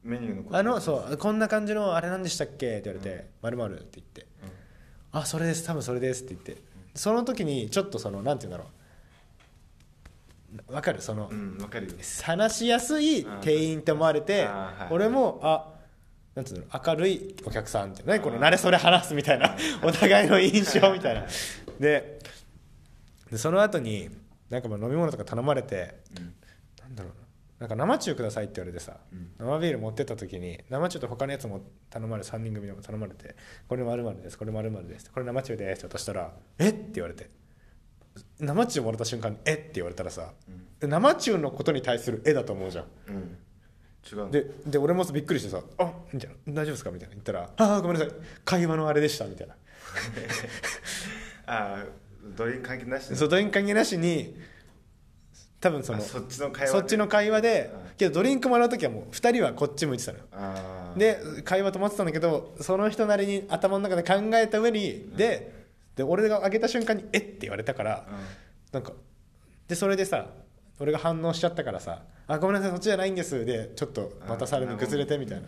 [0.02, 0.56] メニューのこと？
[0.56, 2.78] あのそうこんな感じのあれなんでしたっけ？
[2.78, 4.22] って言われて「まるまるって言って。
[4.22, 4.28] うん
[5.20, 5.64] 「あそれです。
[5.64, 6.62] 多分それです」って言って
[6.94, 8.70] その時にちょっとそのなんて言うんだろ
[10.68, 10.72] う。
[10.74, 11.00] わかる？
[11.00, 11.94] その、うんわかるよ。
[12.22, 15.72] 話しやすい店員って思われて、あーはい俺もあ
[16.34, 21.26] なんつうの明るいお客さんって何この慣れそれ話すみたいなお互いの印象みたいな。
[21.80, 22.18] で
[23.30, 24.10] でその後に
[24.50, 26.34] なんかまあ飲み物とか頼まれてうん。
[26.80, 27.21] なんだろうな
[27.62, 29.30] なんか生中くださいって言われてさ、うん。
[29.38, 33.36] 生ビール持ってった時に生中と他のやつも頼まれ3人組でも頼まれて
[33.68, 36.72] これ〇〇ですこれ〇〇ですこれ生中ですって渡したらえっ？
[36.72, 37.30] て言われて。
[38.40, 39.56] 生中もらった瞬間にえっ？
[39.56, 40.32] て言われたらさ、
[40.80, 42.84] 生中のことに対する絵だと思うじゃん。
[43.06, 43.38] うん。
[44.10, 44.16] 違う。
[44.16, 46.36] のでで俺もびっくりしてさ「あみたいな。
[46.52, 47.14] 大丈夫ですか?」みたいな。
[47.14, 48.14] 言ったら「ああごめんなさい。
[48.44, 49.54] 会話のあれでした」みたいな。
[51.46, 51.84] ああ
[52.36, 54.36] どういう関係なしでそうドリンク関係なしに
[55.62, 57.96] 多分そのあそっちの会話そっちの会話でうん。
[57.96, 65.62] けどドリンクもらう時はもう2人はこっち向いてたので会話止まってたんだけどその人なりに頭の中で考えた上にで
[65.94, 68.06] で俺が上げた瞬間に「えっ?」て言われたから
[68.72, 68.92] なんか
[69.68, 70.26] でそれでさ
[70.80, 75.46] 俺が反応しちゃったからさ「あごめんなさいそっちじゃないんです」でちょっとまたさらに崩れてみたいな。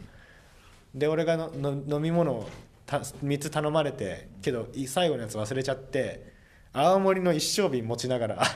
[0.94, 2.48] で俺がのの飲み物を
[2.87, 6.33] た3つ頼まれてけどい最後のやつ忘れちゃって
[6.72, 8.46] 青森の一升瓶持ちながら「あ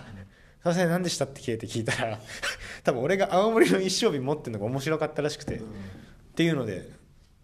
[0.61, 2.19] すいません何でした?」って聞いて聞いたら
[2.85, 5.67] 多分俺が青森の一升瓶持ってるのが面白かったらしくて、うん。
[5.67, 5.71] っ
[6.35, 6.91] ていうので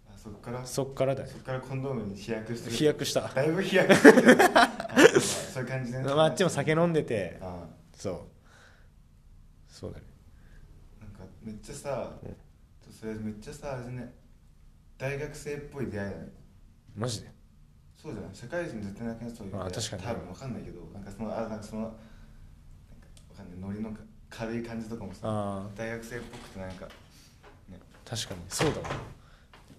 [0.09, 0.65] あそっから？
[0.67, 1.29] そっからだよ。
[1.29, 2.71] そっからコンドームに飛躍して？
[2.71, 3.23] る飛躍した。
[3.29, 3.95] だいぶ飛躍
[5.21, 6.03] そういう感じね。
[6.03, 9.73] まああっちも酒飲んでてあそう。
[9.73, 10.05] そうだね。
[11.01, 12.13] なんかめっちゃさ、
[13.01, 14.15] それめっちゃさあれね
[14.97, 16.29] 大学生っぽい出会いだね。
[16.95, 17.31] マジで？
[18.01, 18.31] そうじゃない？
[18.35, 20.03] 社会人絶対なくなそういうあ確かに。
[20.03, 21.91] 多分わかんないけどなんかそのあなんかそのな
[23.45, 23.93] んかわかんないノリの
[24.31, 26.87] 軽い感じとかもさあ大学生っぽくてなんか
[27.69, 27.79] ね。
[27.79, 28.41] あ確かに。
[28.49, 28.89] そうだわ。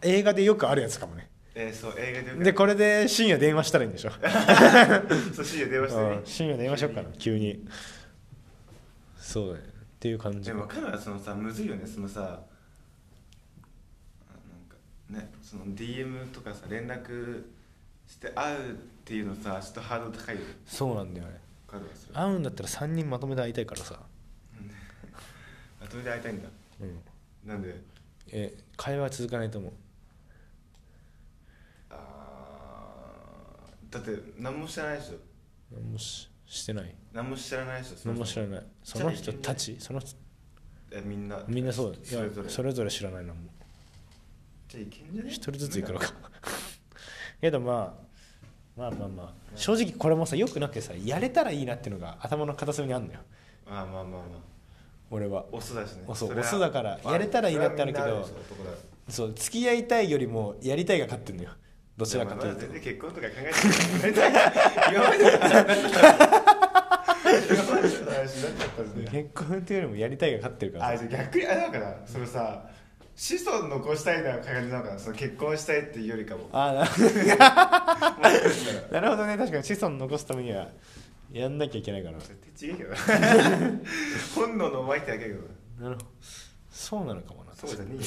[0.01, 1.29] 映画でよくあるやつかもね。
[1.55, 4.11] えー、そう映画でよくでこれで深夜電話したらいいんでしょ。
[5.33, 6.07] そう深夜電話してね。
[6.07, 6.25] うん。
[6.25, 7.67] 深夜電話しようかな急に。
[9.17, 9.59] そうだね。
[9.59, 10.49] っていう感じ。
[10.49, 11.85] でも分かるわそのさむずいよね。
[11.85, 14.75] そのさあなんか
[15.09, 17.43] ねその DM とかさ連絡
[18.07, 18.73] して会うっ
[19.03, 21.39] ていうのさちょっとハードル高いよそうなんだよね
[22.13, 23.99] 会うんだったら3人まとめて会いたいからさ。
[25.81, 26.49] あそれで会いたいんだ。
[26.81, 26.99] うん。
[27.49, 27.75] なんで？
[28.31, 29.73] え会話は続かないと思う。
[31.89, 35.15] あーだって何も知らないでしょ。
[35.71, 36.95] 何もししてない。
[37.13, 38.63] 何も知らないでしょ何も知らない。
[38.83, 39.75] その人たち？
[39.79, 40.15] その人？
[40.91, 41.43] えみんな。
[41.47, 41.93] みんなそう。
[41.93, 42.49] いやそれぞれ。
[42.49, 43.39] それぞれ知らないなも。
[43.41, 43.49] ん
[44.67, 45.29] じゃあいけんじゃね？
[45.29, 46.13] 一人ずつ行くのか。
[47.41, 48.04] けど まあ
[48.75, 49.33] まあまあまあ。
[49.55, 53.19] 正直これもさよくなくてさやれたらいいなっていうのが頭の片隅にあるのよ。
[53.65, 54.21] まあまあまあまあ。
[55.11, 55.45] 俺は。
[55.51, 56.03] オスだしね。
[56.07, 58.27] オスだからやれたらいいなってあるけど
[59.07, 61.49] そう付き合いたいよりもやりたいが勝ってんのよ。
[61.95, 62.67] どちらかというと。
[62.79, 63.33] 結婚とか考
[64.03, 64.19] えて
[69.11, 72.63] 結婚っていうよりもやりたいが勝ってるからあ逆にあれなのかなそのさ
[73.15, 74.99] 子孫残したいな感じなのかな？
[74.99, 76.49] その結婚したいっていうよりかも。
[76.51, 77.45] あなもしかしたら
[78.91, 79.37] なるほどね。
[79.37, 80.67] 確かに子孫残すためには
[81.31, 82.17] やんなきゃいけないから。
[82.19, 82.97] 手ちげえけどな。
[84.35, 85.39] 本能のうまいってだけだけど
[85.79, 86.07] ななるほど。
[86.69, 87.53] そうなのかもな。
[87.53, 87.95] そうじゃね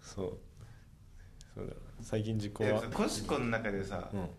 [0.00, 0.38] そう。
[1.54, 1.72] そうだな。
[2.00, 4.30] 最近実行えはコシコの中でさうん。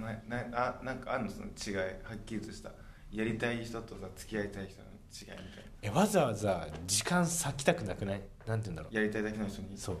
[0.00, 1.30] ななあなんかあんの？
[1.30, 2.72] その違いはっきりとした。
[3.12, 8.22] やりたい人とさ付き合いたい人の違いみたいえわざわざ時間割きたくなくない？
[8.46, 8.94] なんて言うんだろう。
[8.94, 9.76] なやりたいだけの人に？
[9.76, 9.96] そう。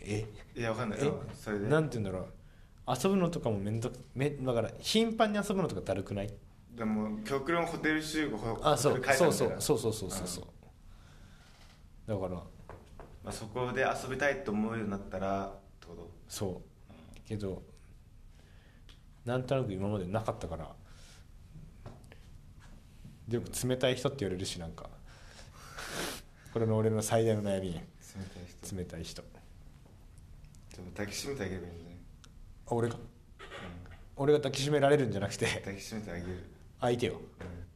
[0.00, 0.26] ええ？
[0.54, 0.98] ーいやわかんない。
[1.02, 1.10] え？
[1.34, 1.68] それで。
[1.68, 2.32] なんて言うんだろう。
[3.04, 6.32] 遊ぶのとかもめんどくめだから頻繁に遊ぶのとかだるくない？
[6.74, 9.02] でも極論ホテル集合ホあそう。
[9.14, 10.44] そうそ館みたいうなそうそうそうそうそう。
[12.06, 12.40] だから。
[13.24, 16.10] まあ、そこで遊びたいと思うようになったらってこと？
[16.28, 17.28] そう。
[17.28, 17.62] けど
[19.26, 20.64] なんとなく今までなかったから。
[20.64, 20.70] で
[23.30, 24.88] よく冷たい人って言われるしなんか。
[26.52, 27.72] これの俺の最大の悩み。
[27.72, 28.76] 冷たい人。
[28.76, 29.28] 冷たい人で
[30.82, 31.96] も抱きしめてあげればいいんじゃない、
[32.66, 32.94] あ俺が？
[32.94, 33.00] うん
[34.16, 35.46] 俺が抱きしめられるんじゃなくて。
[35.46, 36.26] 抱きしめてあげる、
[36.80, 37.20] 相手よ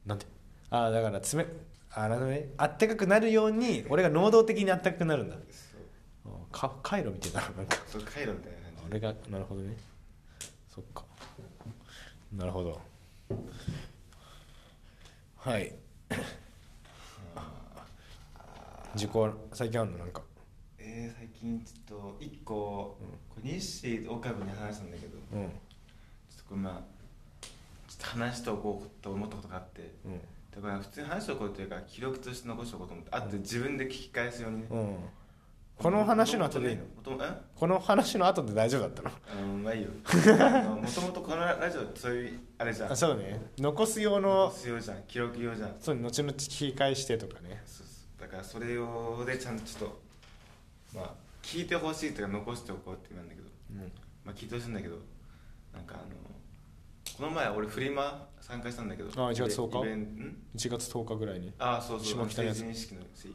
[0.06, 0.26] なんで？
[0.70, 1.46] ああだから冷
[1.94, 5.36] あなるほどねあったかくなるように俺が能動的にあったかくなるんだ。
[5.36, 6.32] そう。
[6.34, 7.76] あか回路みたいななんか。
[7.86, 8.82] そう回路みたいな感じ。
[8.90, 9.76] 俺がなるほどね。
[10.74, 11.04] そっか。
[12.32, 12.80] なるほど
[15.44, 15.74] はい。
[18.94, 19.98] 事故最近あんの？
[19.98, 20.22] なんか。
[20.78, 22.96] えー、最近ちょっと一個、
[23.28, 25.48] これ日誌岡部に話したんだけどちょうんっ
[26.38, 26.82] とこれまあ
[27.88, 30.20] ちょっと話しておこうと思ったことがあってうん。
[30.54, 34.96] だから普通に話しておこうというか記録として残しておこうと思ってあと自分で聞き返すようにね、うん
[35.82, 36.82] この話の後でいいの？
[37.56, 39.10] この話の後で大丈夫だったの？
[39.10, 39.88] あのまあいいよ。
[39.88, 42.92] もともとこのラジオそういうあれじゃん。
[42.92, 43.40] あそうね。
[43.58, 45.02] 残す用残のす用じゃん。
[45.08, 45.74] 記録用じゃん。
[45.80, 47.62] そう後々聞き返してとかね。
[47.66, 48.20] そうそう。
[48.20, 50.02] だからそれ用でちゃんとちょっと
[50.94, 51.10] まあ
[51.42, 53.48] 聞いてほしいとか残しておこうって言うんだけど。
[53.72, 53.92] うん。
[54.24, 54.96] まあ聞いてほしいんだけど。
[55.74, 56.04] なんかあの
[57.16, 59.08] この前俺フリマ参加したんだけど。
[59.20, 59.78] あ1月10日？
[59.80, 61.52] イベンん？1月10日ぐらいに。
[61.58, 62.30] あそうそう。
[62.30, 63.34] 成人式の日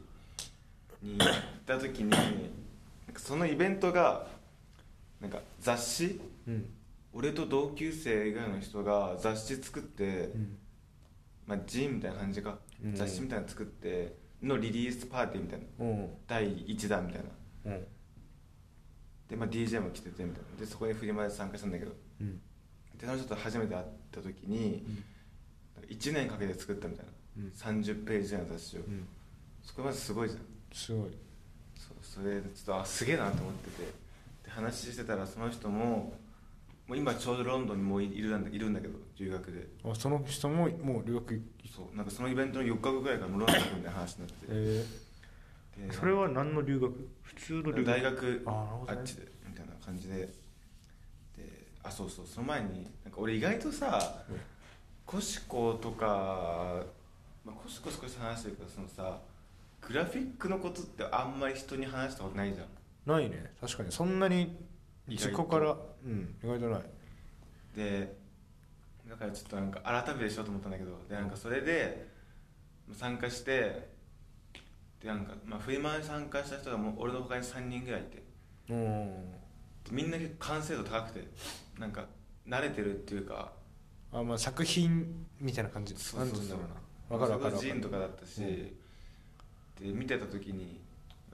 [1.02, 1.28] に行っ
[1.66, 2.12] た時に
[3.16, 4.26] そのイベントが
[5.20, 6.66] なんか雑誌うん。
[7.12, 10.58] 俺と同級生以外の人が雑誌作って、うん。
[11.46, 12.94] まあ、ジンみたいな感じか、うん。
[12.94, 15.84] 雑誌みたいなの作ってのリリースパーティーみたいな。
[15.84, 16.10] うん。
[16.26, 17.22] 第1弾みたい
[17.64, 17.72] な。
[17.72, 17.86] うん。
[19.28, 20.60] で、まあ、DJ も来ててみたいな。
[20.60, 21.92] でそこにフリマで参加したんだけど。
[22.20, 22.40] うん。
[22.96, 24.84] でその人と初めて会った時に、
[25.88, 27.52] 1年かけて作ったみたいな、うん。
[27.82, 29.06] 30ページの雑誌を、うん。
[29.62, 30.40] そこまずすごいじゃん
[30.72, 31.10] すごい。
[31.76, 33.92] そうそれでちょっとあすげえなと思ってて。
[34.44, 36.14] で話してたらその人も
[36.86, 39.66] もう今ちょうどロンドンにもういるんだいるんだけど留学で。
[39.84, 41.42] あその人ももう留学
[41.74, 44.34] そうなんかそのイベントの4日後ぐらいからもうロンドン行くみたいな話になって。
[44.34, 44.84] て、え。
[45.88, 47.08] でそれは何の留学？
[47.22, 47.84] 普通の留学。
[47.84, 48.98] 大学あなるほどね。
[48.98, 50.14] あっちでみたいな感じで。
[50.16, 50.32] で
[51.82, 54.40] あそうそうその前になんか俺意外とさうん。
[55.06, 56.82] コシコとか、
[57.42, 59.18] まあ、コシコ少し話してるけどそのさ
[59.88, 62.66] グラフィックのことってあんまり人に話したことないじゃん。
[63.10, 63.52] ないね。
[63.60, 63.90] 確かに。
[63.90, 64.54] そんなに
[65.08, 65.76] 自己から？
[66.04, 66.36] うん。
[66.44, 66.82] 意外とない。
[67.74, 68.16] で
[69.08, 72.08] だからちょっとなんか改めてしようと思ったんだけどでなんかそれで
[72.92, 73.88] 参加して
[75.00, 78.22] でなんか、まあ、フリマに参加した人がもう俺の他に3人ぐらいいて。
[78.68, 79.34] うん
[79.90, 81.26] みんな結構完成度高くて
[81.78, 82.04] なんか
[82.46, 83.52] 慣れてるっていうか。
[84.12, 85.94] あまあ作品みたいな感じ。
[85.96, 86.38] そうそうそう。
[86.38, 86.74] なんて言うんだろ
[87.10, 87.26] うな。
[87.26, 88.76] 分かる分かるそれがジンとかだったし、
[89.80, 90.80] うんで見てた時に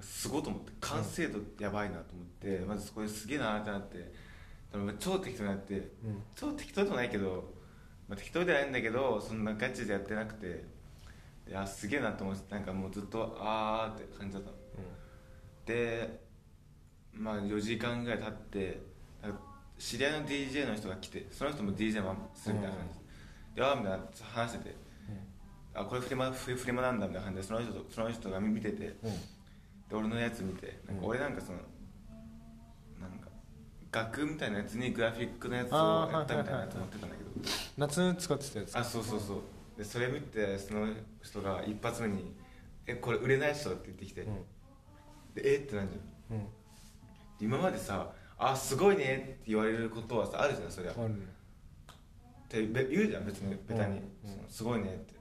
[0.00, 4.12] すごいと思って完成度やばいなと思って、まずそこですげえなってなって
[4.98, 6.22] 超適当になってうん。
[6.34, 7.52] 超適当でもないけど、
[8.08, 10.64] まあ、適当ではないんだけどそんなガチでやってなくて
[11.48, 14.56] であすげえなと思ってなんかもうずっとあーって感じだったの。
[15.66, 16.20] で
[17.12, 18.82] まあ4時間ぐらい経って
[19.78, 22.98] 知り合いの DJ の人が来てその人も DJ もするみたいな感じ。
[23.54, 24.76] で、でああみたいな話してて、
[25.74, 29.10] あこれフリマフフリマなんだみたいな感じでその人とその人が見てて、うん。
[29.10, 29.16] で
[29.92, 31.58] 俺のやつ見てなんか俺なんかその、
[33.00, 33.28] なんか
[33.90, 37.30] 額みたいなやつにグラフィックのやつをやったみたいなやつ持ってたんだけど、
[37.76, 39.38] 夏使ってたやつあそうそうそう。
[39.76, 40.86] でそれ見てその
[41.22, 42.34] 人が一発目に
[42.86, 44.34] 「えこれ売れないっしょ」って言ってきて、うん。
[45.34, 45.56] でえ？
[45.56, 46.38] ってなんじゃん。
[46.38, 46.46] うん。
[47.40, 50.92] 今までさ「あすごいね」って言われることはさあるじゃんそりゃ。
[50.92, 51.26] っあるね。
[52.48, 54.00] てべ言うじゃん別にベタに、
[54.48, 55.13] すごいねって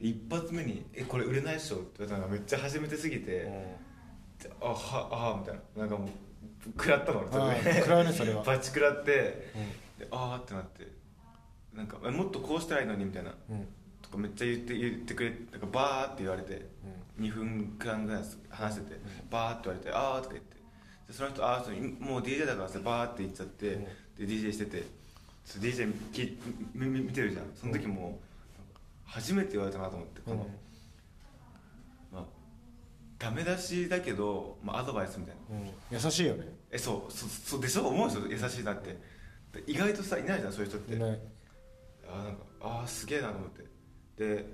[0.00, 5.82] 一発目に「えこれ売れないっしょ」って言われたのがめっちゃ初めてすぎて、であはあみたいな。
[5.82, 6.08] なんかもう
[6.76, 7.28] 食らったの俺
[7.80, 8.42] 食らうねそれは。
[8.44, 9.10] バチ食らって、
[9.98, 10.86] でああってなって。
[11.74, 13.34] なんかえもっとこうしたらいいのにみたいな。
[13.50, 13.56] うん。
[13.56, 13.68] うん
[14.02, 16.66] とかめっちゃ言って言ってくれなんかバーって言われて、
[17.18, 20.56] 2分間ぐらい話してて、バーって言われて「ああ」とか言って。
[21.06, 23.84] でその人「ああもう DJ だからさバーって言っちゃって、うん。
[23.84, 24.84] で DJ してて。
[25.58, 26.38] DJ き
[26.74, 27.44] みみ見てるじゃん。
[27.54, 28.20] その時も、
[29.10, 30.46] 初めて言われたなと思ってこの、
[32.12, 32.24] まあ
[33.18, 35.56] ダメ出しだけど、まあ、アドバイスみたいな。
[35.58, 36.04] うん。
[36.04, 36.46] 優しいよね。
[36.70, 37.86] えそうそそうでしょ？
[37.88, 38.98] 思うでしょ優しいなって。
[39.52, 40.94] で意外とさいないじゃんそういう人って。
[40.94, 41.20] いない。
[42.08, 43.64] あーなんかあーすげえなと思って。
[44.16, 44.44] で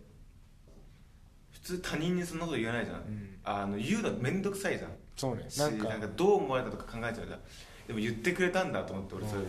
[1.52, 3.38] 普通他人にそんなこと言わないじゃん、ん。
[3.44, 4.90] あの言うの面倒くさいじゃん。
[5.16, 5.44] そうね。
[5.48, 5.88] しなんか。
[6.16, 7.40] どう思われたとか考えちゃうじゃん。
[7.86, 9.48] でも言ってくれたんだと思って俺それで、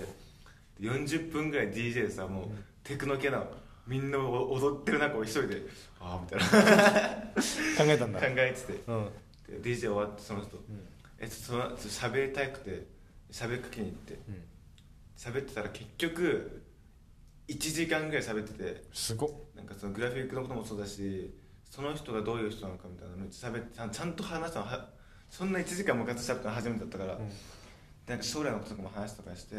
[0.80, 2.48] で40分ぐらい DJ でさもう、
[2.84, 3.48] テクノ系なの
[3.88, 5.62] みんなお踊ってる中俺一人で
[6.00, 6.46] ああみたいな。
[7.78, 8.20] 考えたんだ。
[8.20, 8.84] 考えてて。
[8.88, 9.10] うん。
[9.62, 10.58] で DJ 終わってその人、
[11.20, 12.86] えちょっとその喋りたくて
[13.32, 14.14] 喋りかけに行って。
[14.14, 14.44] うん。
[15.16, 16.64] 喋ってたら結局
[17.48, 18.84] 1時間ぐらい喋ってて。
[18.94, 19.30] すごっ。
[19.56, 21.34] なんかそのグラフィックのこともそうだし
[21.70, 24.90] その人がどういう人なのかみたいなのめっちゃ喋ってちゃんちゃんと話したのは
[25.30, 27.30] そんな1時間もかつしゃべったの初めてだったから、うん。
[27.30, 27.34] で
[28.08, 29.56] なんか将来のこととかも話とかして、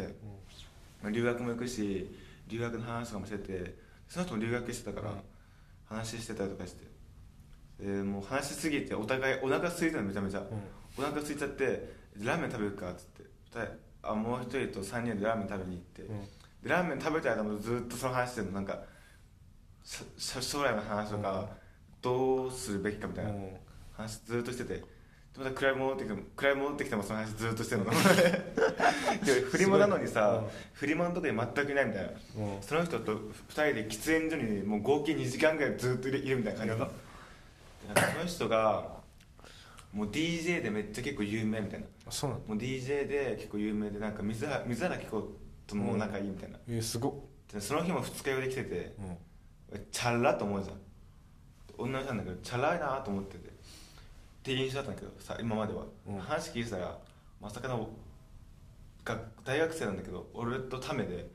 [1.03, 2.15] まあ留学も行くし
[2.47, 5.17] 留学の話とかもしててその人も留学してたから、うん
[5.89, 6.87] 話してたりとかして。
[7.81, 10.43] でもう話しすぎてお互いお腹空いたのめちゃめちゃ、
[10.99, 13.23] お腹空いちゃってラーメン食べるかっつって。
[14.03, 16.21] あもう一人と3人でラーメン食べに行って、うん。
[16.63, 18.53] でラーメン食べた間もずっとその話してるの。
[18.53, 18.79] なんか
[20.19, 21.49] 将来の話とか、
[22.03, 23.57] どうするべきかみたいなうん。
[23.93, 24.75] 話ずっとしてて。
[24.75, 24.85] で
[25.39, 27.91] また暗い戻ってきても暗い戻ってきてもその話ずっとしてるの。
[29.25, 30.49] で振り物なのにさ、うん。
[30.73, 32.63] 振り物のとこに全くいないみたいな、うん。
[32.63, 36.79] その人と2人で喫煙所にもう合計2時間ぐらいずっといるみたいな感じ。
[36.79, 36.91] だっ
[37.95, 38.99] たその人が
[39.93, 41.87] もう DJ でめっちゃ結構有名みたいな。
[42.07, 42.49] あそうなんだ。
[42.49, 45.37] もう DJ で結構有名でなんか水原水原希子
[45.69, 47.13] とも仲いいみたいな、えーすごっ。
[47.55, 49.03] でその日も二日酔いで来ててう
[49.77, 49.87] ん。
[49.93, 50.81] チャラと思うじゃん。
[51.79, 53.48] 女の人なんだけどチャラいなと思ってて
[54.49, 56.19] っていう印象だったんだけどさ今までは、うん。
[56.19, 56.97] 話聞いてたら
[57.39, 57.91] まさかの
[59.05, 61.27] が大学生なんだけど俺とためで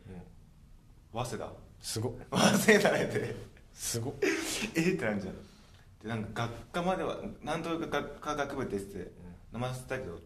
[1.14, 1.54] 早稲田。
[1.80, 2.14] すごっ。
[2.32, 3.36] 早稲田で。
[3.72, 4.14] すごっ。
[4.74, 5.36] えってなんじゃん。
[6.02, 9.12] でなんか学科まではなんとか学科学部って言ってて
[9.52, 10.20] 名前忘れたけど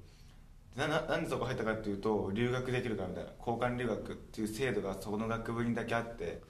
[0.78, 6.42] なななんでそこ入ったかっていうと留学できるからみたいな交換留学っていう制度がそこの学部にだけあって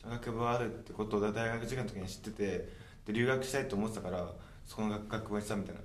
[0.00, 2.68] その学部あるってことを大学受験の時に知ってて
[3.06, 4.32] で留学したいと思ってたから
[4.66, 5.80] そこの学学部にしたみたいな。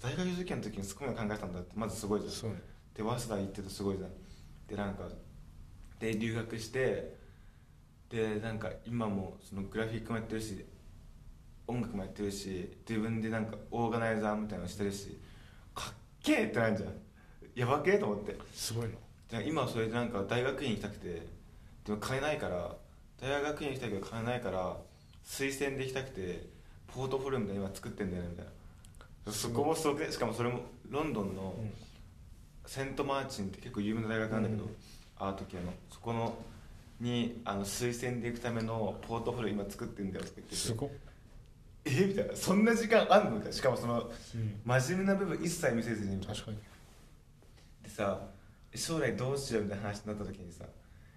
[0.00, 2.54] 大学受験の時にそこまで考えたんだってまずすごいじゃん。
[2.94, 4.10] で早稲田行っててすごいじゃん。
[4.68, 5.08] でなんか
[5.98, 7.16] で留学して
[8.08, 10.64] でなんか今もそのグラフィックもやってるし
[11.66, 15.18] 音楽もやってるし自分でなんかオーガナイザーみたいなのしてるし
[15.74, 16.92] かっけえってなんじゃん。
[17.54, 18.36] やばけえと思って。
[18.52, 18.88] すごい
[19.30, 21.26] なで今それでなんか大学院行きたくて
[21.84, 22.76] でも金ないから
[23.18, 24.76] 大学院行きたいけど金ないから
[25.24, 26.50] 推薦で行きたくて
[26.94, 28.46] ポートフォリオみたいなの今作ってんだよねみたい
[29.26, 29.32] な。
[29.32, 31.70] そこもすごくねしかもそれもロンドンの、うん。
[32.66, 34.76] セントマーチンって結構有名な大学なんだけど、うん。
[35.18, 35.72] アート系の。
[35.90, 36.34] そこの
[37.00, 40.56] にあの推薦で行くためのポートフォリオ今作ってんだよとか言ってて。
[40.56, 40.90] すごっ。
[41.84, 42.06] え？
[42.06, 42.36] みたいな。
[42.36, 43.30] そんな時間あんの？
[43.32, 44.60] みたいなしかもそのうん。
[44.64, 46.34] 真面目な部分一切見せずにみたいな。
[46.34, 46.58] 確かに。
[47.84, 48.20] でさ
[48.74, 50.64] 将来どうしようみたいな話になった時にさ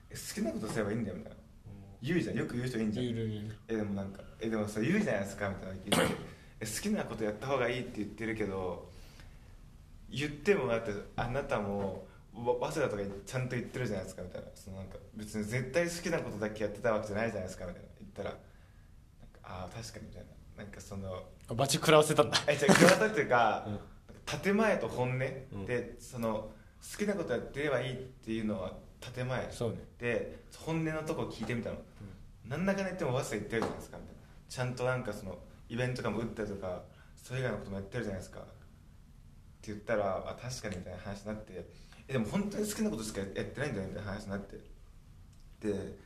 [0.10, 1.38] え好きなことすればいいんだよみたいな
[2.06, 2.36] 言うじゃん。
[2.38, 3.06] よく言う人いいんじゃん。
[3.68, 5.76] えでもなんかえでもさ言うじゃないですかみたいな。
[5.98, 6.16] 言って
[6.60, 8.90] え好きなことやった方がいいって言ってるけど
[10.10, 14.48] 言ってもだってあなたもわ早稲田とかにちゃんと言ってるじゃないですかみたいな。
[14.54, 17.90] そのなんか別に絶対好きなことだけやってたわけじゃないじゃないですかみたいな。
[18.00, 20.24] 言ったらなんかああ確かにみたい
[20.58, 20.64] な。
[20.64, 22.38] なんかそのあバチ食らわせたんだ。
[22.48, 23.80] えじゃあ言われたっていうか、 うん。
[24.42, 25.66] 建前と本音、ん。
[25.66, 26.52] でその
[26.92, 28.78] 好きなことやってればいいっていうのは
[29.14, 29.48] 建前。
[29.52, 29.78] そうね。
[30.00, 31.78] で本音のとこ聞いてみたの、
[32.48, 34.22] なんだかんだ言っても早稲田行ってるじゃないですかみたいな。
[34.48, 35.38] ちゃんとなんかその
[35.70, 36.84] イベントとかも打ったりとか
[37.16, 38.40] それ以外のこともやってるじゃないですか。
[38.40, 41.66] って言ったらあ確かにみたいな話になって。
[42.08, 44.58] えでも本当に好きなことしかやってないんだよみたいな話になって。
[45.60, 45.98] で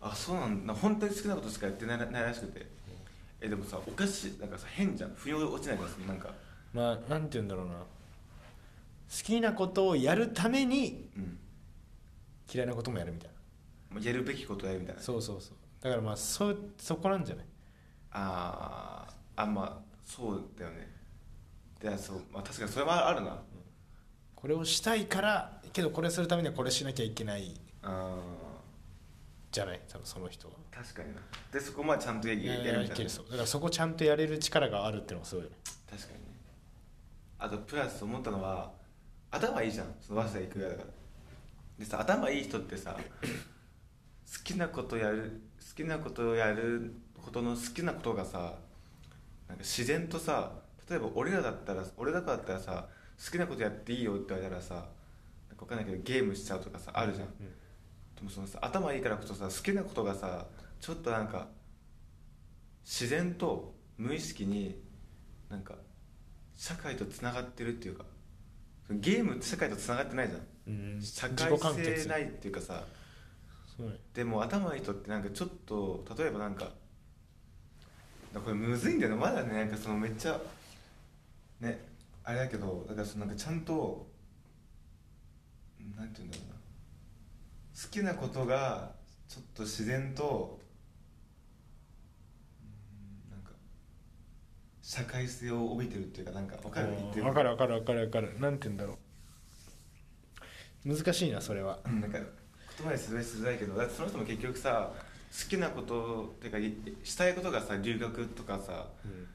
[0.00, 0.74] あそうなんだ。
[0.74, 2.66] 本当に好きなことしかやってないないらしくて。
[3.40, 4.38] えでもさおかしい。
[4.40, 5.14] なんかさ変じゃん。
[5.14, 6.30] 不要落ちないじゃんそのなんか。
[6.72, 7.74] まあなんて言うんだろうな。
[7.74, 7.86] 好
[9.22, 11.38] きなことをやるためにうん
[12.52, 13.30] 嫌いなこともやるみたい
[13.90, 15.00] もうやるべきことをやるみたいな。
[15.00, 15.54] なそうそうそう。
[15.80, 17.44] だからまあそそこなんじゃない？
[18.12, 20.90] あーあまあそうだよね。
[21.80, 23.42] でそう、まあ、確かにそれはあるな。
[24.34, 28.16] これをしたいからけどこれするためにはこれしなきゃいけないあ
[29.50, 29.80] じゃない？
[29.88, 30.54] 多分その人は。
[30.72, 31.20] ー確かにな。
[31.52, 33.10] でそこまでちゃんとやるみたいな。
[33.10, 33.24] そう。
[33.26, 35.56] だからそこちゃんとやれる力があるっていうのがすごいよね。
[35.90, 36.24] 確かにね。
[37.38, 38.72] あとプラス思ったのは
[39.30, 39.86] 頭いいじゃん。
[40.00, 40.88] その早稲田行くだから
[41.78, 48.54] でさ頭いい人ってさ好きなことやる好きなことをやることの好きなことがさ
[49.48, 50.52] なんか自然とさ
[50.88, 52.86] 例えば俺らだったら俺らだったらさ
[53.24, 54.84] 好きなことやっていいよって言われたらさなん
[55.56, 57.34] か分かんないけどゲームしちゃうとかさあるじゃん、うん。
[58.16, 60.46] でもそのさ頭いいからこそさ好きなことがさ
[60.80, 61.48] ちょっとなんか
[62.84, 64.76] 自然と無意識に
[65.48, 65.74] なんか
[66.56, 68.04] 社会とつながってるっていうか
[68.90, 70.40] ゲームって社会とつながってないじゃん。
[70.66, 71.02] うん。
[71.02, 72.84] 社会性ないっていうかさ。
[74.12, 76.70] でも頭いい人ってなんかちょっと例えばなんか
[78.32, 80.40] これむずいんだよねまだねなんかそのめっちゃ
[81.60, 81.84] ね
[82.22, 84.06] あれだけどだからそのなんかちゃんと
[85.96, 86.54] なんて言うんだろうな。
[86.54, 88.92] 好きなことが
[89.28, 90.60] ちょっと自然と
[92.62, 92.64] う
[93.28, 93.50] んなんか
[94.86, 96.88] 社会性を帯びてるっていうかなんか分かる？
[96.90, 97.24] 言ってる。
[97.24, 98.38] 分かる分かる分かる分かる。
[98.38, 98.98] なんて言うんだろ
[100.84, 100.94] う。
[100.94, 101.78] 難しいなそれは。
[101.86, 109.26] うんなんか言葉にするしづらいけどだってその人も結局さ好きなことっていうかいしたいことがさ留学とかさうん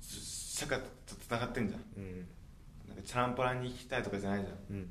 [0.00, 1.80] 社会とつながってんじゃん。
[1.96, 2.18] うん。
[2.88, 4.52] なんかチャランポランに行きたいとかじゃないじゃん。
[4.52, 4.82] やうん。
[4.82, 4.86] っ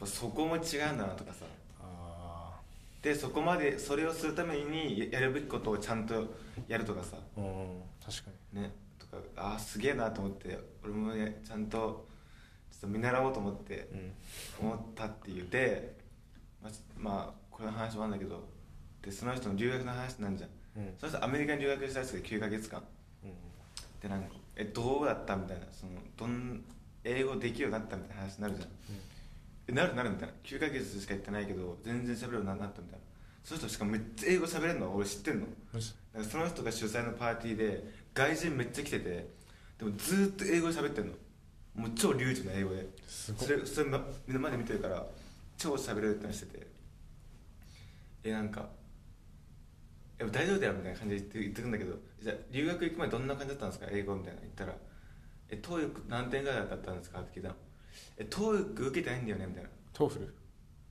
[0.00, 0.62] ぱそこも違う
[0.94, 1.44] んだなとかさ。
[1.80, 2.58] あ
[3.02, 6.34] でそこまでそれをするためにややるべきことをちゃんと
[6.66, 7.18] やるとかさ。
[7.36, 7.80] あうん。
[8.04, 12.06] 確かねとかああすげえなと思って俺もねちゃんと
[12.70, 13.88] ちょっと見習おうと思って
[14.60, 15.48] 思ったっていう。
[15.50, 15.96] で
[16.62, 18.48] まあ、まあ、これの話もあるんだけど
[19.02, 20.50] でその人の留学の話なんじゃん。
[20.76, 20.94] うん。
[20.98, 22.82] その人アメリカに留学したらしくて9ヶ月間。
[23.24, 23.30] うん。
[24.00, 25.66] でなんかえどうだったみたいな。
[25.72, 26.64] そのどん
[27.04, 28.68] 英語できるようになったみたいな話になるじゃん。
[29.68, 30.34] えなるなるみたいな。
[30.44, 33.04] 9ヶ月しか行ってないけど全然喋るようになったみたいな。
[33.44, 34.94] その人しかもめっちゃ英語喋れるの？
[34.94, 35.46] 俺知ってんの？
[35.46, 37.84] だからその人が主催のパーティーで
[38.18, 39.28] 外人めっちゃ来てて
[39.78, 41.12] でもずーっと英語で喋ってんの。
[41.76, 42.86] もう超流暢な英語で。
[43.06, 45.06] すごいそれそれま目の前で見てるから
[45.56, 46.66] 超喋れるって話してて。
[48.24, 48.68] えなんか
[50.18, 53.86] 「え大丈夫だよ」みたいな感じで言って言ってくんだけどじゃあ留学行く前どんな感じだったんですか？
[53.90, 54.74] 英語みたいな言ったら
[55.50, 57.54] 「え TOEIC 何点ぐらいだったんですか?」って聞いたの
[58.18, 59.70] 「え TOEIC 受けてないんだよね」みたいな。
[59.92, 60.34] TOEFL「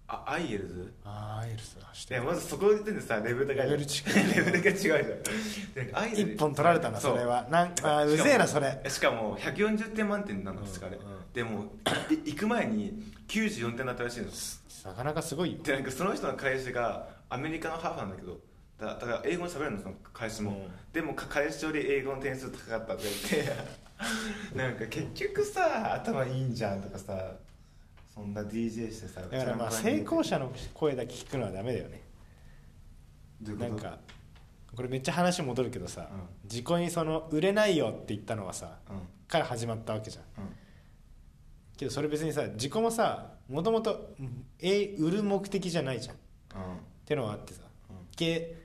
[0.09, 3.55] あ IELTS?」ああ IELTS だしいやまずそこでさレベル高い。
[3.57, 3.85] レベル違う。
[4.35, 5.03] レベルが違うじゃん。
[5.85, 6.21] でアイエルズ。
[6.33, 7.45] 一本取られたなそれは。
[7.49, 8.81] なんあーうぜえなそれ。
[8.87, 11.03] しかも140点満点なん確かあれ、うん
[11.33, 11.65] でも
[12.09, 14.27] い行く前に94点だったらしいの。
[14.85, 15.59] なかなかすごいよ。
[15.61, 18.39] でなんかその人の彼氏がアメリカのハーフなんだけど
[18.79, 20.71] だだから英語に喋れるのその彼氏も、うん。
[20.93, 23.51] でもか彼氏より英語の点数高かったって言って。
[24.55, 27.31] なんか結局さ頭いいんじゃんとかさ
[28.17, 32.01] そんな DJ してさだからまあ成功者の声だけ聞くのはダメだよね。
[33.59, 33.99] なんか
[34.75, 36.21] これめっちゃ話戻るけどさ、うん。
[36.49, 38.99] 自己にその売れないよって言ったのはさうん。
[39.27, 40.43] から始まったわけじゃん。
[40.43, 40.49] うん。
[41.77, 44.15] けどそれ別にさ自己もさもともと
[44.59, 46.15] え売る目的じゃないじゃん。
[46.15, 46.17] っ
[46.55, 46.61] うん。
[47.05, 47.61] てのはあってさ。
[47.91, 47.95] うん。
[48.15, 48.55] け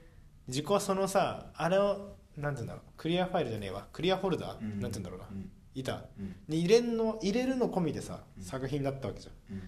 [0.49, 2.83] 自己はそのさあれをなんて言うんだろう。
[2.97, 3.87] クリアファイルじゃねえわ。
[3.93, 4.81] クリアフォルダー、うん。
[4.81, 5.27] なんて言うんだろうな、
[5.75, 6.37] うん板うん。
[6.49, 8.45] に入れんの入れるの込みでさ、うん。
[8.45, 9.57] 作品だったわけじゃん。
[9.57, 9.63] うん。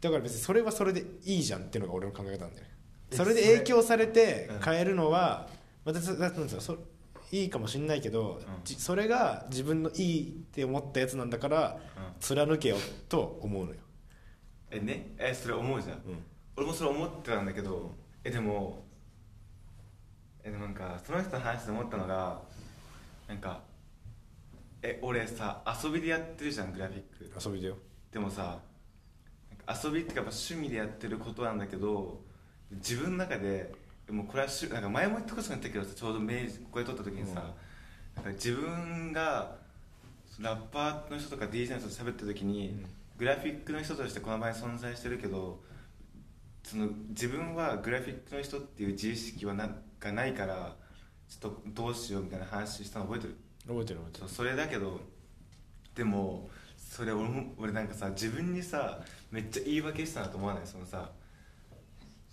[0.00, 2.70] だから別にそれはそれでいいじゃんっていうのが俺の考え方なんだよね。
[3.12, 4.60] えそれで影響されてうん。
[4.60, 5.48] 変えるのは、
[5.84, 6.76] またなんですよそ
[7.32, 11.78] いいかもしんないけど、それが自分のいいって思ったやつなんだから、
[12.18, 12.76] 貫けよ
[13.08, 13.78] と思うのよ、
[14.70, 15.14] えね？
[15.18, 16.02] えそれ思うじゃん。
[16.56, 17.94] 俺もそれ思ってたんだけど
[18.24, 18.84] えでも
[20.42, 22.40] えでもなんかその人の話で思ったのが
[23.28, 23.62] なんか
[24.82, 27.00] え俺さ遊びでやってるじゃんグラフィッ
[27.40, 27.76] ク遊びだよ。
[28.12, 28.58] でもさ
[29.68, 32.20] 遊びってやっぱ趣味でやってることなんだけど
[32.72, 33.72] 自分の中で
[34.08, 37.54] もうこれはなんか前も言ったことがあったけどさちょうど明治ここで撮った時にさ、
[38.16, 39.56] なんか自分が
[40.40, 42.86] ラッパーの人とか DJ の人と喋ってる時に、うん。
[43.18, 45.60] グラフィックの人としてこの場に存在してるけど
[46.62, 49.68] その自分はグラフィックの人っていう自意識はな
[50.00, 50.74] がないから
[51.28, 53.36] ちょっとどうしようみたいな話したの覚えてる？
[53.66, 54.28] 覚えてる覚えてる。
[54.28, 55.00] それだけど
[55.94, 59.00] でもそれ俺も俺なんかさ自分にさ
[59.30, 60.62] めっちゃ言い訳したなと思わない？
[60.66, 61.10] そのさ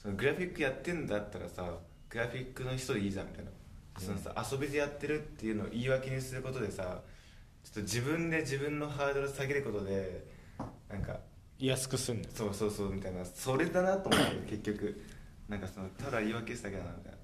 [0.02, 1.64] そのグラフィックやってんだったらさ
[2.10, 3.52] グラフィックの人でいいじゃんみたいな、
[4.00, 7.02] そのさ遊びでやってるっていうのを言い訳にすることでさ
[7.64, 10.26] ちょっと自分で自分のハードル下げることで
[10.90, 11.18] なんか
[11.60, 13.26] 安くすんねんそうそうそうみたいな。
[13.26, 15.04] それだなと思って結局。
[15.48, 17.18] なんかそのただ言い訳しただけだなみたいな。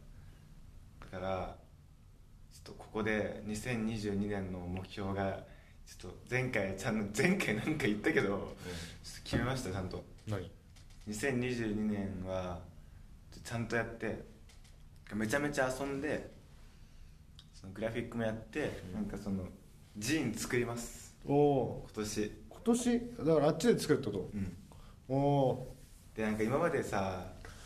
[1.12, 1.56] だから
[2.94, 5.40] ここで2022年の目標が
[5.84, 8.46] ちょっと前回ちゃん前回なんか言ったけど、ちょっと
[9.24, 10.04] 決めましたちゃんと。
[10.28, 10.52] 何
[11.10, 12.60] ？2022年は
[13.44, 14.24] ちゃんとやって
[15.16, 16.30] めちゃめちゃ遊んで
[17.52, 19.44] そのグラフィックもやって、なんかその
[19.98, 21.16] ジーン作ります。
[21.26, 22.32] おお今年。
[22.48, 23.02] 今年？
[23.26, 24.44] だからあっちで作るってこうん。
[24.46, 24.52] と
[25.10, 25.76] おお
[26.16, 27.26] でなんか今までさ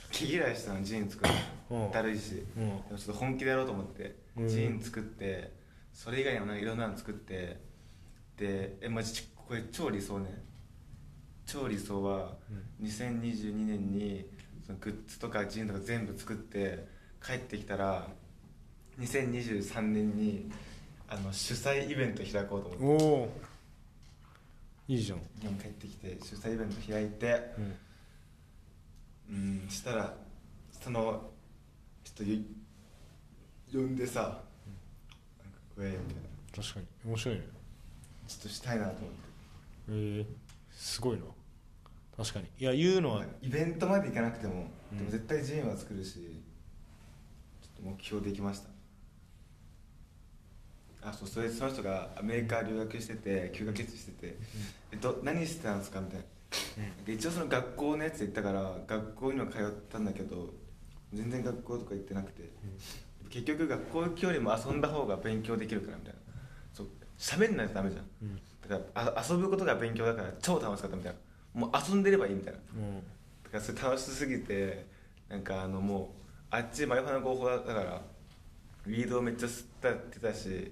[0.09, 1.33] 毛嫌いしたのジーン作る
[1.71, 1.79] うん。
[1.79, 2.67] のだるいし、うん。
[2.69, 4.15] でもちょっと本気でやろうと思って、うん
[4.45, 5.51] ジーン作って
[5.93, 7.59] それ以外にもなんかいろんなの作って
[8.37, 10.43] でえマジちこれ超理想ね。
[11.45, 12.35] 超理想は
[12.81, 14.25] 2022年に
[14.65, 16.85] そのグッズとかジーンとか全部作って
[17.25, 18.09] 帰ってきたら
[18.99, 20.51] 2023年に
[21.07, 23.05] あの主催イベント開こうと思って。
[23.05, 23.33] おお
[24.89, 25.19] いいじゃん。
[25.39, 27.75] 日本帰ってきて主催イベント開いてうん。
[29.29, 30.13] うんしたら
[30.81, 31.29] その
[32.03, 32.45] ちょっとゆ
[33.71, 34.41] 呼んでさなんか
[35.77, 36.21] ウェイみたいな。
[36.63, 36.85] 確かに。
[37.05, 37.41] 面白いね。
[38.27, 39.07] ちょっとしたいなと思って。
[39.89, 40.25] えー、
[40.71, 41.23] すごいな。
[42.17, 42.47] 確かに。
[42.59, 43.25] いや言うのは。
[43.41, 44.97] イベントまで行かなくても、うん。
[44.97, 48.69] でも絶対ジーンは作るしちょっと目標できました。
[51.09, 54.37] あそうそれその人がアメリカ留学してて休学してて、
[54.91, 56.25] えっと何してたんですかみたいな。
[57.05, 60.49] で一応その学校のやつ行ったから学校には通ったんだけど
[61.13, 62.49] 全然学校とか行ってなくて、
[63.29, 66.19] 結局学校行くよりも遊んだ方が勉強できるからみたいな。
[66.73, 68.05] そう喋んないとダメじゃん。
[68.21, 68.35] うん。
[68.69, 71.61] だからあ遊ぶことが勉強だから超楽しかったみたいな。
[71.61, 72.59] もう遊んでればいいみたいな。
[72.75, 72.95] うん。
[73.43, 74.85] だからそれ楽しすぎて
[75.29, 78.01] なんかあのもうあっちマリファナ合法だから
[78.85, 80.71] ウィードをめっちゃ吸ったってたし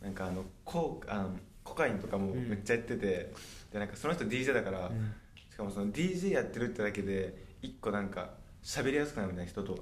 [0.00, 1.30] なんかあのコあの
[1.64, 3.32] コカインとかもめっちゃやってて、
[3.72, 5.14] でなんかその人 DJ だから、うん。
[5.50, 8.30] しかもその DJ やってるってだけで一個なんか
[8.62, 9.78] 喋りやすくなるみたいな人と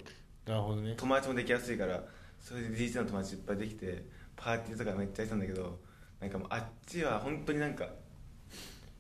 [0.51, 0.95] なるほどね。
[0.97, 2.03] 友達もできやすいから
[2.41, 5.79] それで DJ の友達いっぱいできてパーティーとかめっちゃやってたんだけど
[6.21, 7.87] なんかもうあっちは本当になんか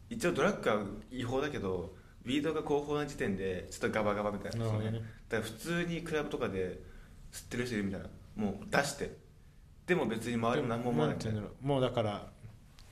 [0.08, 1.94] 一応ドラッグは違法だけど
[2.24, 4.92] ウィードが合法な時点でちょっとガバガバみたいななね。
[5.28, 6.80] だから普通にクラブとかで
[7.32, 9.16] 吸ってる人いるみたいなもう出して。
[9.86, 11.16] でも別に周りも何も思わない。
[11.60, 12.26] もうだから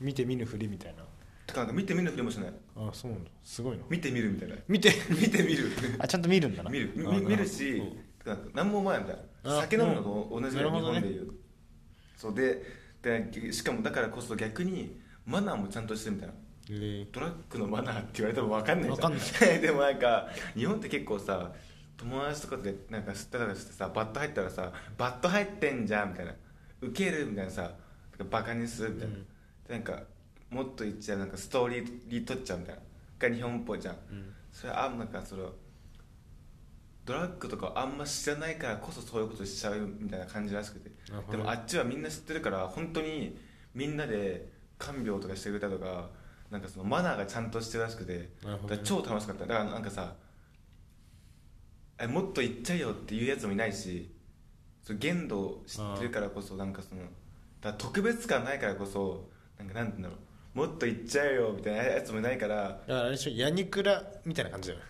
[0.01, 1.05] 見て見ぬふりみたいな。
[1.47, 2.53] とかなんか見て見ぬふりもしない。
[2.77, 3.31] あそうなんだ。
[3.45, 3.85] すごいな。
[3.89, 4.57] 見て見るみたいな。
[4.67, 4.93] 見て。
[5.11, 5.71] 見て見る。
[6.01, 6.71] あちゃんと見るんだな。
[6.71, 6.93] 見る。
[6.97, 7.83] 見るし
[8.33, 9.59] うんてか何も思わないみたいな。
[9.59, 11.33] あ酒飲むのと同じぐらい日本でいう。
[12.17, 12.63] そうで
[13.03, 16.35] でしかもだからこそ逆にマナーもちゃんとしてるみたいな。
[16.71, 16.73] え。
[16.73, 19.13] ードラッグのマナーって言われても分かんないじゃん。
[19.13, 21.53] 分かんな でもなんか日本って結構さ
[21.97, 26.35] 友達とかでなんか吸ったりしてさバット入ったらさバット入ってんじゃんみたいな。
[26.81, 27.73] ウケるみたいなさ
[28.31, 29.25] バカにするみたいな、うん。
[29.67, 30.03] でなんか
[30.51, 32.83] もっと言っちゃうなんかストーリー取っちゃうみたいな。
[33.19, 34.35] が日本っぽいじゃん、うん。
[34.53, 35.53] それあんなんかその
[37.09, 40.91] ドラッグとかあんま知らないからこそそういうことしちゃうみたいな感じらしくて。
[41.31, 43.39] でもあっちはみんな知ってるから本当に
[43.75, 46.11] みんなで看病とかしてくれたとか
[46.51, 48.29] なんかそのマナーがちゃんとしてるらしくて。
[48.85, 49.47] 超楽しかった。
[49.47, 50.13] だからなんかさ
[51.99, 54.15] えもっと言っちゃえよっていうやつもいないし
[54.83, 57.01] そう限度を知ってるからこそなんかその
[57.63, 60.15] だ特別感ないからこそなんかなんて言うんだろ
[60.55, 60.59] う。
[60.59, 62.57] もっと言っちゃえよみたいなやつもいないから。
[62.57, 64.81] だからあれでしょヤニクラみたいな感じだよ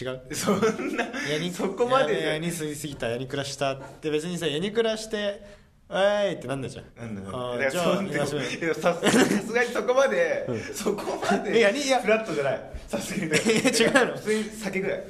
[0.00, 0.34] 違う？
[0.34, 5.40] そんなヤニそこまでヤニ吸いすぎたヤニクラしたって別にさヤニクラして
[5.88, 15.04] 「おい!」ってなんだじゃんなんだろあーうだじゃあささすがにそこまで、そこまでいやいやフラットじゃないさすがにや違うの普通に酒ぐらい、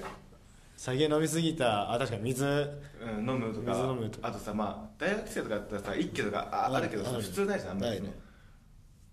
[0.77, 8.15] 酒飲みすぎたあ確かに水うん、飲むとか水飲むとかあとさまあ大学生とかだったらさ一気とかああるけど普通ないじゃんあんまりね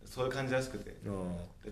[0.06, 0.96] そういう感じらしくて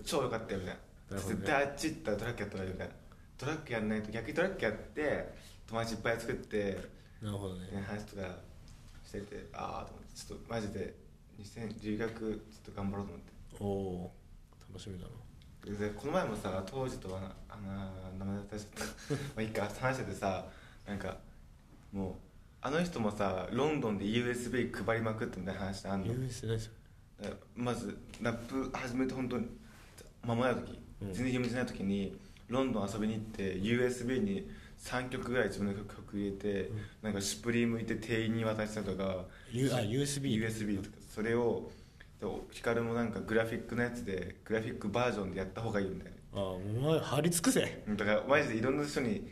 [0.05, 0.75] 超良かったよみたい
[1.11, 2.93] な絶対あっち行ったらドラッグやったらいいみたいな
[3.39, 5.33] ドラッグやんないと逆にドラッグやって
[5.67, 6.77] 友達いっぱい作って
[7.21, 7.61] なるほどね。
[7.71, 8.21] ね、話とか
[9.05, 10.93] しててああと思ってちょっとマジで
[11.41, 13.31] 2000留学ちょっと頑張ろうと思って。
[13.59, 15.77] おおー楽しみだな。
[15.77, 19.13] でこの前もさ当時とはなあの名前出しちゃった。
[19.15, 20.45] まあいいか話しててさ
[20.85, 21.17] なんか
[21.93, 22.13] もう
[22.61, 26.13] あの人もさロンドンで USB 配りまくってみたいな話あんの。
[26.13, 26.73] US ないですよ
[27.21, 29.47] だからまずラップ始めて本当に
[30.23, 31.13] 間もない時、うん。
[31.13, 32.17] 全然有名じゃない時に
[32.49, 36.77] ロンドン遊びに行って USB に3曲ぐらい自分の曲入れて、うん。
[37.01, 41.71] なんかシュプリームいて店員に渡したとか U あ USB USB とかそれを
[42.19, 49.31] でヒカルもなんかグラフィックのやつでグラフィックバージョンでやった方がいいみたいああお前張り尽くせなだからマジでいろんな人に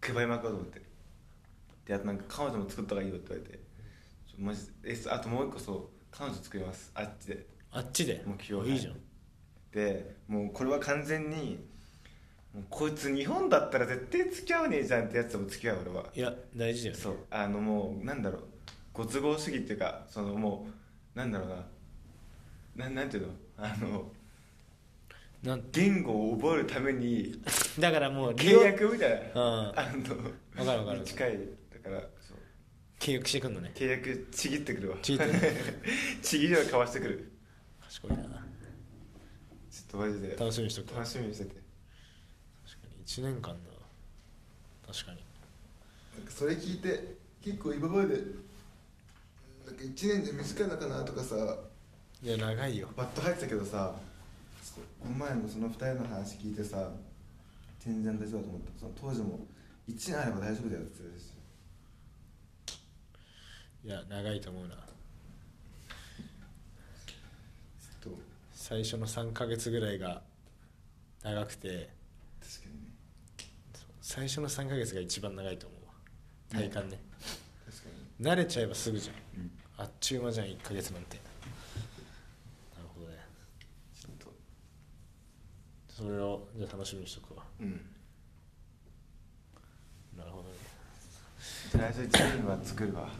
[0.00, 0.82] 配りまくろうと思って。
[1.86, 3.60] であとなんか彼女も作った方がいいよって言われて。
[4.38, 6.90] マジでえあともう一個そう彼女作ります。
[6.94, 7.46] あっちで。
[7.72, 8.22] あっちで？
[8.24, 8.94] 目標いいじゃん。
[9.72, 11.66] でもうこれは完全に
[12.54, 16.06] もうこいつ日本だったら絶対付き合わねえじゃんってやつとも付き合う俺は。
[16.14, 17.02] いや大事だよね。
[17.02, 17.16] そう。
[17.30, 18.42] あのもうなんだろう。
[18.92, 20.66] ご都合主義っていうかそのも
[21.14, 21.66] うなんだろうな。
[22.76, 23.32] なんなんていうの？
[23.58, 24.10] あの
[25.42, 27.40] なん言語を覚えるために
[27.78, 29.40] だからもう契約みたいな。
[29.40, 29.78] うん。
[29.78, 29.92] あ
[30.56, 31.38] のわかるわかるに近い
[31.72, 32.38] だからそう。
[32.98, 33.72] 契約してくんのね。
[33.74, 34.96] 契約ちぎってくるわ。
[35.02, 35.36] ちぎってく
[36.22, 37.32] ちぎりは交わしてくる。
[37.80, 38.16] 賢いな。
[38.16, 40.36] ちょっとマジで。
[40.36, 41.67] 楽しみにしとく楽しみにしてて
[43.08, 45.18] 1年間だ確かに。
[46.28, 51.56] それ聞いて結構今までなんか1年で短いのかなとかさ
[52.22, 52.88] いや長いよ。
[52.94, 53.94] バッと入ってたけどさ
[55.00, 56.90] この前のその2人の話聞いてさ
[57.80, 58.78] 全然大丈夫だと思った。
[58.78, 59.46] その当時も
[59.88, 61.32] 1年あれば大丈夫だよって言ってたし。
[63.84, 64.74] いや長いと思うな。
[64.74, 68.18] ちょっと。
[68.52, 70.20] 最初の3ヶ月ぐらいが
[71.22, 71.96] 長くて
[74.08, 75.92] 最初の3ヶ月が一番長いと思うわ。
[76.50, 76.98] 体感ね。
[77.66, 77.88] 確か
[78.18, 78.26] に。
[78.26, 79.16] 慣れちゃえばすぐじゃん。
[79.42, 79.50] うん。
[79.76, 81.18] あっちゅう間じゃん1ヶ月なんて。
[82.74, 83.18] なるほどね。
[84.00, 84.32] ちょっと
[85.92, 87.44] それをじゃあ楽しみにしとくわ。
[87.60, 87.84] うん。
[90.16, 90.54] なるほどね。
[91.70, 93.10] とりあえず1年は作るわ。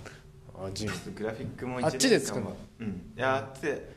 [0.54, 0.92] あジム。
[1.14, 2.56] グラフィックもあっちで作るの？
[2.80, 3.12] うん。
[3.14, 3.94] いやあっちで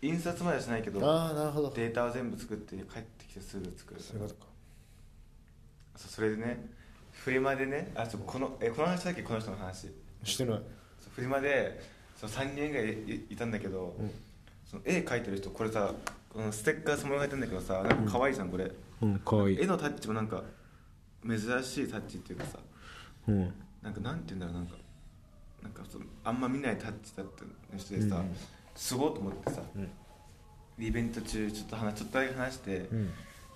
[0.00, 1.70] 印刷まではしないけどああなるほど。
[1.70, 4.00] データを全部作って帰ってきてすぐ作る。
[4.00, 4.49] そういうことか
[6.08, 6.64] それでね
[7.12, 9.88] フリマでねあそうこのえこの話だっけこの人の話。
[10.24, 10.58] してない。
[10.98, 11.80] そうフリマで
[12.16, 14.10] そう3人ぐらいいいたんだけど、うん。
[14.64, 15.92] その絵描いてる人これさ
[16.28, 18.70] このステッカーそのまま描いてんだけどさなんか可愛いじゃんこれ、
[19.02, 19.18] うん。
[19.18, 19.60] かわいい。
[19.60, 20.42] 絵のタッチもなんか
[21.26, 22.58] 珍しいタッチっていうかさ
[23.28, 23.52] うん。
[23.82, 24.76] なんかなんて言うんだろうなんか
[25.62, 28.36] なんかそのあんま見ないタッチだった人でさ、うん。
[28.74, 29.90] すごいと思ってさうん。
[30.84, 33.06] イベント中ちょっと話ちょっとだけ話して、うん。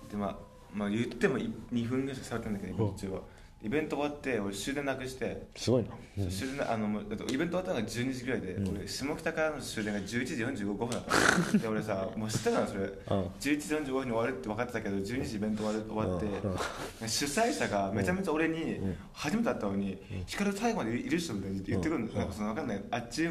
[0.09, 0.35] でまあ
[0.75, 3.21] まあ言っても2分ぐらいしか喋ったんだけどイベント中は。
[3.63, 5.89] イベント終わって俺終電なくして、すごいな。
[5.89, 8.77] そう終電あのイベント終わったのが12時ぐらいで、うん。
[8.77, 11.03] 俺下北からの終電が11時45分だっ
[11.51, 11.57] た。
[11.57, 12.81] で俺さもう知ってたのそれ。
[12.81, 12.89] うん。
[12.89, 17.09] 11時45分に終わるって分かってたけど12時イベント終わる終わって、うん。
[17.09, 18.97] 主催者がめちゃめちゃ俺にん。
[19.13, 19.97] 初めて会ったのに
[20.27, 22.15] 「光、最後までいる人」みたいに言ってくるの、うん。
[22.15, 22.83] なんかその分かんない。
[22.91, 23.27] あっち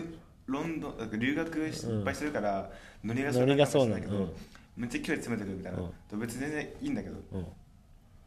[0.47, 2.71] ロンドン留学しいっぱいしてるから、
[3.05, 6.21] ノリがノリがそうなのかもしれないけど、うんめっちゃ距離詰めてるみたいな、うん。
[6.21, 7.17] 別に全然いいんだけど。
[7.33, 7.47] うん。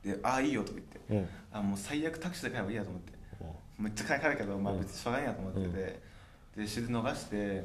[0.03, 0.99] で「ああいいよ」とか言って。
[1.13, 1.29] うん。
[1.51, 3.17] あもう最悪タクシーで帰ればいいやと思って。
[3.77, 6.63] めっちゃ金かかるけど、まあ、別にしょうがないやと思ってて、うん。
[6.63, 7.63] で終電逃して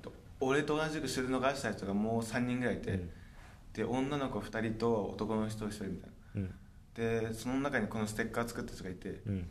[0.00, 3.10] と俺と同じく終電逃した人がもう3人ぐらいいて、うん。
[3.74, 6.40] で女の子2人と男の人1人みたいな。
[6.42, 6.54] うん。
[6.94, 9.48] でその中にこのステッカー作った人がいて、うん。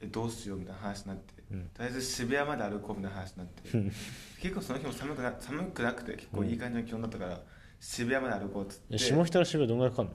[0.00, 1.70] えどうしようみたいな話になって、うん。
[1.74, 3.92] とりあえず渋谷まで歩こうみたいな話になって、う ん
[4.40, 7.40] 結構その日も寒くな寒くなくて結構いい感じの気温だったから、
[7.86, 8.94] 渋谷まで歩こうっつって。
[8.94, 10.12] え下北の渋谷どんぐらいかかんの？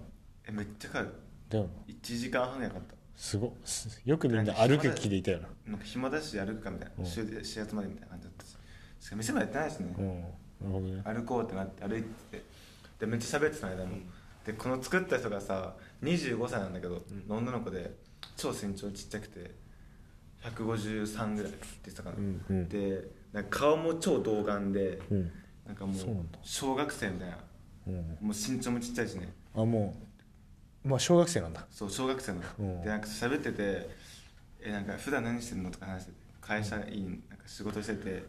[0.48, 1.14] えめっちゃかかる。
[1.50, 1.70] だよな。
[1.88, 2.96] 1時間半ぐらいかかった。
[3.16, 5.50] すごすよくみんな歩く気でいたよな。
[5.68, 8.58] なんか暇だし歩くかみたいな、始発までみたいな感じだったし。
[9.00, 10.22] しかも店までやってないしね、うん。
[10.22, 10.28] なる
[10.62, 11.02] ほどね。
[11.06, 12.44] 歩こうってなって歩いて
[13.00, 13.98] でめっちゃ喋ってた間も、
[14.44, 17.94] でこの作った人がさ25歳なんだけど、の女の子で
[18.36, 19.52] 超身長ちっちゃくて
[20.44, 22.68] 153ぐらいって言ってたかな、うんうん。
[22.68, 25.32] でなんか顔も超童顔で、うん。
[25.68, 25.96] なんかもう
[26.42, 27.36] 小学生みたいな。
[27.36, 27.42] うん
[28.22, 29.32] もう身長もちっちゃいしね。
[29.56, 29.96] あも
[30.86, 31.66] うまあ小学生なんだ。
[31.72, 32.82] そう小学生の、うん。
[32.82, 33.90] でなんか喋ってて
[34.62, 38.24] 「えなんか普段何してんの?」とか話してて会社員なんか仕事してて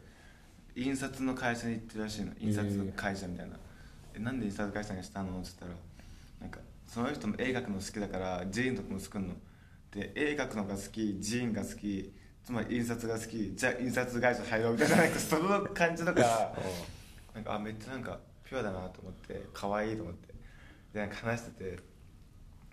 [0.77, 2.33] 印刷の会社に行ってるらしいの。
[2.39, 3.57] 印刷の会社みたいな
[4.15, 5.73] 「えなんで印刷会社にしたの?」って言ったら
[6.41, 9.35] なんかその人も絵描くの好きだからジーンとかも作るの。
[9.93, 12.13] で絵描くのが好きジーンが好き
[12.45, 16.53] つまり印刷が好きじゃあ印刷会社入ろうみたいななんかその感じとか
[17.35, 18.19] なんかあめっちゃなんか
[18.51, 20.35] ピュアだなと思って可愛いと思って
[20.93, 21.79] でなんか話してて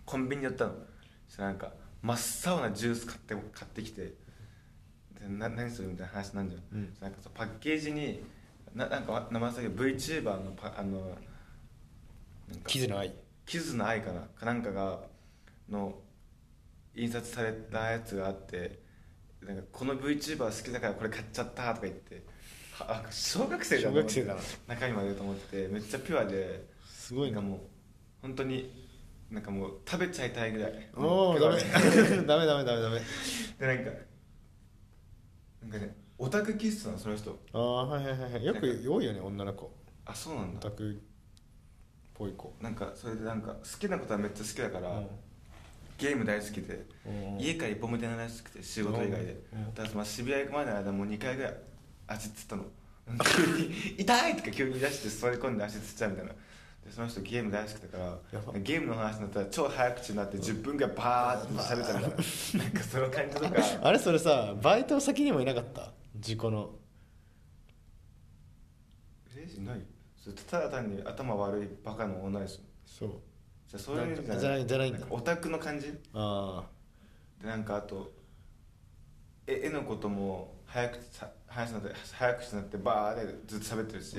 [0.06, 0.74] コンビニ寄ったの。
[1.28, 1.72] そしたらなんか
[2.02, 4.14] 真っ青なジュース買って買ってきてで
[5.30, 6.94] な何するみたいな話なんじゃん、うん。
[7.00, 8.24] なんかさパッケージに
[8.74, 11.16] ななんか名前だけど VTuber のパあのなんか
[12.66, 13.14] キズの愛。
[13.46, 14.22] キズの愛かな。
[14.22, 15.00] かなんかが
[15.70, 15.94] の
[16.96, 18.80] 印刷されたやつがあって
[19.42, 22.22] なんかこの VTuber 好きだからこれ買っちゃったとか言っては
[22.80, 24.42] あ小学生だな小学生だな。
[24.68, 27.42] 中身までと思ってめっちゃピュアですごいな。
[27.42, 27.60] もう
[28.22, 28.88] 本当に
[29.32, 30.90] なんかもう食べちゃいたいぐらい。
[30.96, 31.62] おお ダメ。
[31.62, 33.02] ダメダメダメダメ。
[33.60, 33.92] でなんか
[35.64, 37.40] なんかねオタク気質なのその人。
[37.54, 38.46] ああはいはいはいはい。
[38.46, 39.72] よく多いよね女の子。
[40.06, 40.68] あそうなんだ。
[40.68, 40.96] オタクっ
[42.14, 42.54] ぽい子。
[42.62, 45.08] なんかそれでなんか好きなことはめっちゃ好きだから、うん。
[45.98, 47.40] ゲーム大好きで、うん。
[47.40, 49.74] 家から一歩も出ないらしくて仕事以外で、うん。
[49.74, 51.54] だからまあ渋谷行くまでの間もう2回ぐらい
[52.08, 52.66] 足つったの。
[53.36, 56.32] 急に「痛い!」とか急に出して座り込んで足つっちゃうみたいな。
[56.34, 62.00] でその人ゲーム大好きだからゲームの話になったら超早口になって10分ぐらいバーって喋ったみたいな
[62.64, 63.56] なんかその感じとか。
[63.88, 65.92] あれそれさバイト先にもいなかった？
[66.18, 66.76] 事故の。
[69.36, 69.62] レイジ？
[69.62, 69.82] ない。
[70.18, 73.10] それただ単に頭悪いバカの女ですそう。
[73.68, 74.66] じゃあそういうのじゃない。
[74.68, 75.06] じゃないんだ。
[75.10, 75.98] オタクの感じ。
[76.14, 76.64] あ
[77.42, 78.12] でなんかあと
[79.46, 84.18] 絵絵のことも早くさ話になって早口になってバーでずっと喋ってるし、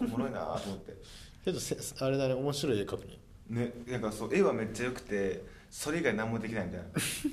[0.00, 0.94] おもろいなと思って。
[1.44, 3.18] けどせあれだね面白い絵描くね。
[3.48, 6.80] ねなんかそう絵はめっちゃ良くてそれ以外何もできないみたい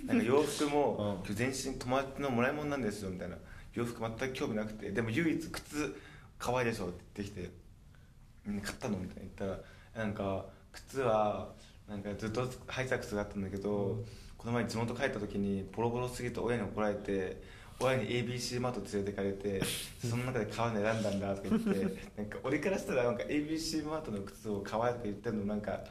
[0.08, 0.14] な。
[0.14, 1.36] なんか洋服も、 うん。
[1.36, 3.38] 全身友達のもらい物なんですよみたいな。
[3.74, 5.96] 洋服全く興味なくてでも唯一靴
[6.40, 7.52] 可愛いでしょって言ってきて
[8.48, 11.54] 「うん買ったの?」みたいな言ったらなんか靴は
[11.88, 14.04] なんかずっとハイサックスがあったんだけど、
[14.38, 17.42] この前地元帰った時にボロボロすぎて親に怒られて
[17.80, 19.62] 親に ABC マート連れてかれて
[20.08, 25.84] その中で買うの選んだんだとか言って なんか俺からしたらなんか ABC マートの靴を可愛いとか言ってるのなんか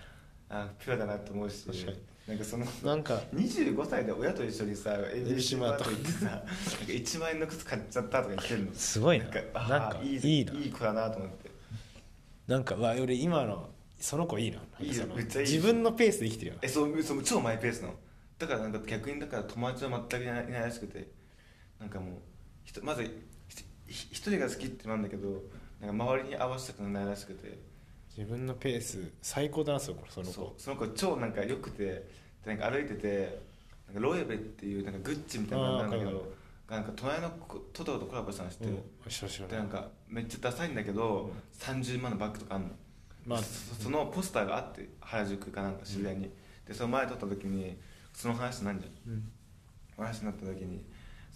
[0.49, 1.66] あピュアだなと思うし
[2.26, 5.85] なんかそのなんか25歳で親と一緒にさ ABC マート。
[5.85, 6.47] 行ってさなんか
[6.89, 8.74] 1万円の靴買っちゃったとか言ってるの。
[8.74, 9.24] すごいな。
[9.26, 11.51] なんかあーなんかいいいい子だなと思って。
[12.47, 13.68] なんかわ俺今の
[14.01, 14.59] その子いいな。
[14.80, 15.47] いいめっちゃいい。
[15.51, 17.95] 自分のペースで生きてるよえそうそう超マイペースなの。
[18.39, 21.07] だからなんか逆にだから友達は全くいないいないらしくて
[21.85, 22.14] なんかもう
[22.64, 23.03] ひとまず
[23.87, 25.43] 一人が好きってなんだけど
[25.80, 27.74] なんか周りに合わせたくないらしくて。
[28.16, 32.07] 自分のペース最高だなそこそのそう子その子超なんか良くてで
[32.47, 33.41] なんか歩いてて
[33.89, 36.32] なんかロエベっていうなんかグッチみたいなのなんだけど
[36.70, 42.68] なんか隣の子トトロとコラボしたの知ってる、でなんかめっちゃダサいんだけど、30万のバッグとかあんの、
[43.26, 46.30] まあそそのポスターがあって原宿かなんか渋谷に、
[46.66, 47.76] でその前撮った時に
[48.12, 49.12] その話なんじゃん？
[49.12, 49.32] うん。
[49.97, 50.85] 話になった時に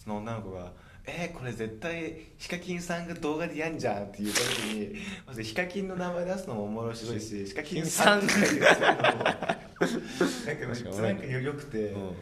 [0.09, 0.73] その女の子が
[1.05, 4.97] 「えー、これ絶対ヒカキンさんが動画でやんじゃん」って言った時に
[5.27, 8.73] まずヒカキンの名前出すのもおもろしろいしヒカキンさんって書いてるのも。
[8.73, 9.45] なんか
[9.79, 12.17] めっちゃなんかよくて、うん。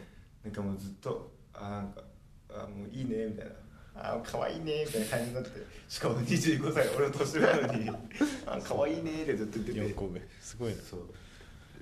[0.45, 2.03] なんかもうずっと「あなんか
[2.51, 3.53] あもういいね」みたいな
[3.95, 5.51] 「あ可愛いね」みたいな感じになって
[5.89, 7.91] しかも25歳俺の年上なのに
[8.47, 9.81] 「あ可愛いね」ってずっと言ってて。
[9.81, 11.01] 4個上すごいなそう。
[11.01, 11.07] よ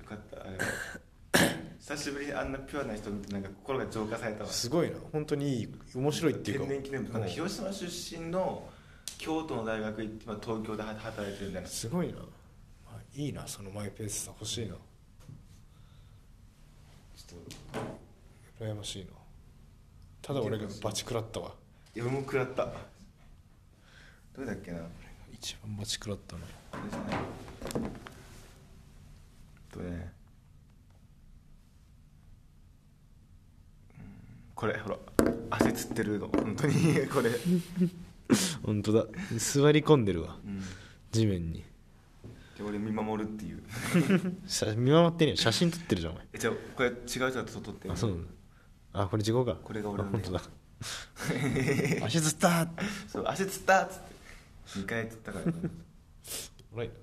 [0.07, 0.41] かった。
[0.41, 0.65] あれは
[1.87, 4.49] 久しぶりにあんなピュアな人見てなんか心が浄化されたわ。
[4.49, 4.95] すごいな。
[5.11, 6.65] 本当にいい面白いっていうか。
[6.65, 8.67] 天然記念日なんか広島出身の
[9.19, 11.67] 京都の大学行って今東京で働いてるみたいな。
[11.67, 12.23] すごいな、ま
[12.89, 14.73] あ、いいなそのマイペースさ欲しいな。
[14.73, 17.39] ちょっ
[18.57, 19.11] と羨ましいな。
[20.23, 21.53] ただ俺がバチ食らったわ。
[21.95, 22.65] いや俺も食らった。
[22.65, 22.71] ど
[24.39, 24.79] れだっけな
[25.31, 26.41] 一番バチ食らったな。
[26.71, 27.19] これじゃない
[29.71, 30.15] とね
[33.99, 34.97] うんこれほら
[35.51, 36.27] 汗つってるの。
[36.29, 37.31] 本当に これ、
[38.63, 39.05] 本当だ。
[39.37, 40.37] 座り込んでるわ。
[40.43, 40.61] うん、
[41.11, 41.63] 地面に。
[42.57, 43.61] で俺見守るっていう。
[44.47, 45.37] 写見守ってるよ。
[45.37, 46.27] 写真撮ってるじゃんお前。
[46.33, 48.31] えじゃあこれ違う人だと撮ってるあそうなんだ
[48.93, 49.55] あこれ事故か。
[49.61, 50.41] これが俺のあ本当だ。
[52.05, 52.47] 足つった。
[52.63, 52.69] ー
[53.07, 54.79] そう足つったっつって。
[54.79, 55.53] 2回つったから、ね、
[56.71, 56.87] おもろい。
[56.87, 56.93] な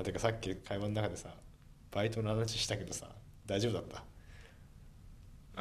[0.00, 1.34] あてかさっき会話の中でさ
[1.90, 3.08] バイトの話したけどさ
[3.46, 4.02] 大丈夫だった？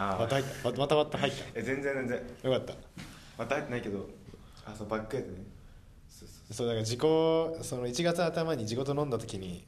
[0.02, 2.22] あまた入ったままたまた入っえ全然全然。
[2.41, 2.74] たよかった。
[3.38, 4.10] また入ってないけど
[4.66, 5.34] あそうバックやでね。
[6.10, 6.68] そうそうそう。
[6.68, 9.66] だから時効その1月頭に地元飲んだ時に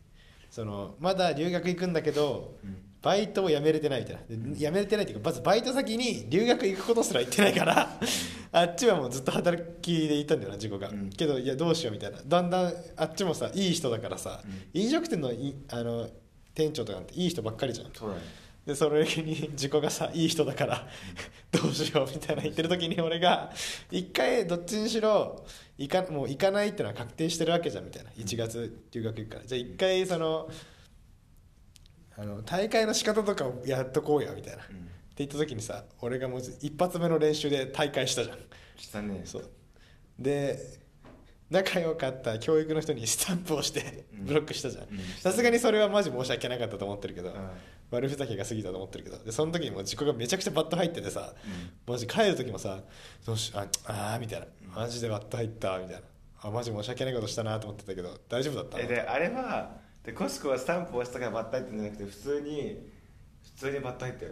[0.50, 2.78] そのまだ留学行くんだけど、うん。
[3.04, 4.22] バイトを辞めれてないみたいな。
[4.54, 8.00] で辞めれてないっていうかまずバイト先に留学行くことすら行ってないから
[8.54, 11.10] あっちはもうずっと働きでいたんだよな自己が、うん。
[11.10, 12.20] けどいやどうしようみたいな。
[12.26, 14.82] だんだんあっちもさいい人だからさ、うん。
[14.82, 16.08] 飲食店のいあの
[16.56, 17.92] 店長とかなんていい人ばっかりじゃん。
[17.94, 18.22] そうだね
[18.66, 20.88] でそれに自己がさいい人だから
[21.51, 23.51] どうしようみたいな言ってる時に俺が
[23.91, 25.43] 一回どっちにしろ
[25.78, 28.11] 行かもう行かないってのは確定してるわけじゃんみたいな。
[28.11, 29.45] 1月留学行くから。
[29.45, 30.49] じゃあ一回その
[32.16, 38.38] あの大会の仕方とかをやっとこうやみたいな、ってうん言った時にさ俺がもう一発目の練習で大会したじゃん。
[38.78, 39.22] したね。
[39.26, 39.49] そう。
[40.20, 40.82] で
[41.49, 44.26] 仲良かった教育の人にスタンプをしてうん。
[44.26, 44.88] ブロックしたじゃん。
[45.20, 47.49] さすがにそれはマジ申し訳なかったと思ってるけど、うん
[47.96, 49.18] 悪ふざけが過ぎたと思ってるけど。
[49.24, 51.34] でその時にもう自己がめちゃくちゃバット入っててさ、
[51.88, 52.82] マジ帰る時もさ
[53.26, 54.46] どうしああーみたいな。
[54.76, 56.02] マジでバット入ったみたいな。
[56.41, 59.72] あマジ申し訳ないことしたなと思ってたけど大丈夫だったえであれは
[60.04, 62.89] でコスコはスタンプを押したからバッタ入ってんじゃなくて普通に
[63.56, 64.32] 普通にバッタ入ったよ。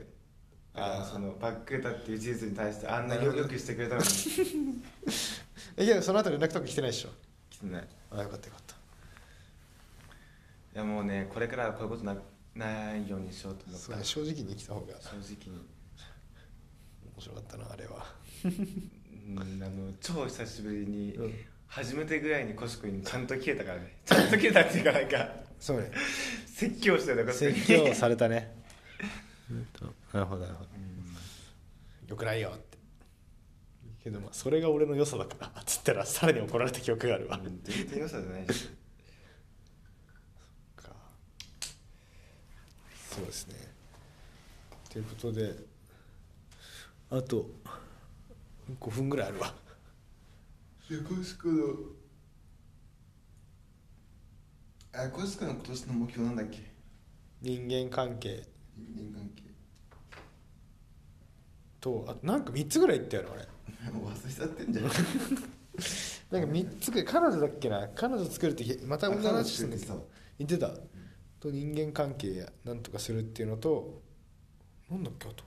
[0.73, 1.13] あー。
[1.13, 4.07] そのバックレたっていう事実に対してあんなによくしてくれたのに。
[5.77, 7.09] えいやその後連絡とか来てないでしょ？
[7.49, 7.81] 来てない。
[7.83, 8.75] いあよかったよかった。
[10.79, 12.15] やもうねこれからはこういうことな
[12.55, 14.03] ないようにしようと思った。
[14.03, 14.93] 正直に生きた方が。
[15.01, 15.61] 正直に。
[17.15, 18.05] 面白かったなあれは。
[18.43, 21.33] うんあの超久しぶりに、うん。
[21.67, 23.97] 初めてぐらいにコシコにちゃんと消えたからね。
[24.05, 25.29] ちゃんと消えたっていうかなんか
[25.59, 25.91] そうね。
[26.47, 28.53] 説教してたコ説教されたね。
[30.13, 30.69] なるほどなるほど。
[30.75, 32.09] うん。
[32.09, 32.71] よくないよって。
[34.03, 38.69] けどまあそれが俺の良さだからっつったらさらに怒られた記憶があるわ、うん全然良さじゃないし
[43.13, 43.55] そうですね。
[44.89, 45.53] ということで
[47.09, 47.49] あと
[48.79, 49.53] 5分ぐらいあるわ。
[50.89, 51.75] でコシコの
[54.93, 56.71] あコシコの今年の目標なんだっけ？
[57.41, 58.47] 人間関係。
[58.77, 59.43] 人間関係。
[61.81, 63.29] とあとなんか3つぐらい言ったよね
[63.83, 64.85] 俺もう忘れちゃってんじゃん。
[66.31, 67.89] なんか3つぐらい彼女だっけな？
[67.95, 70.09] 彼女作るってまた同じ話してんだけど。
[70.39, 70.71] 言ってた
[71.41, 74.01] と人間関係やなんとかするっていうのと
[74.89, 75.43] なんだっけあと。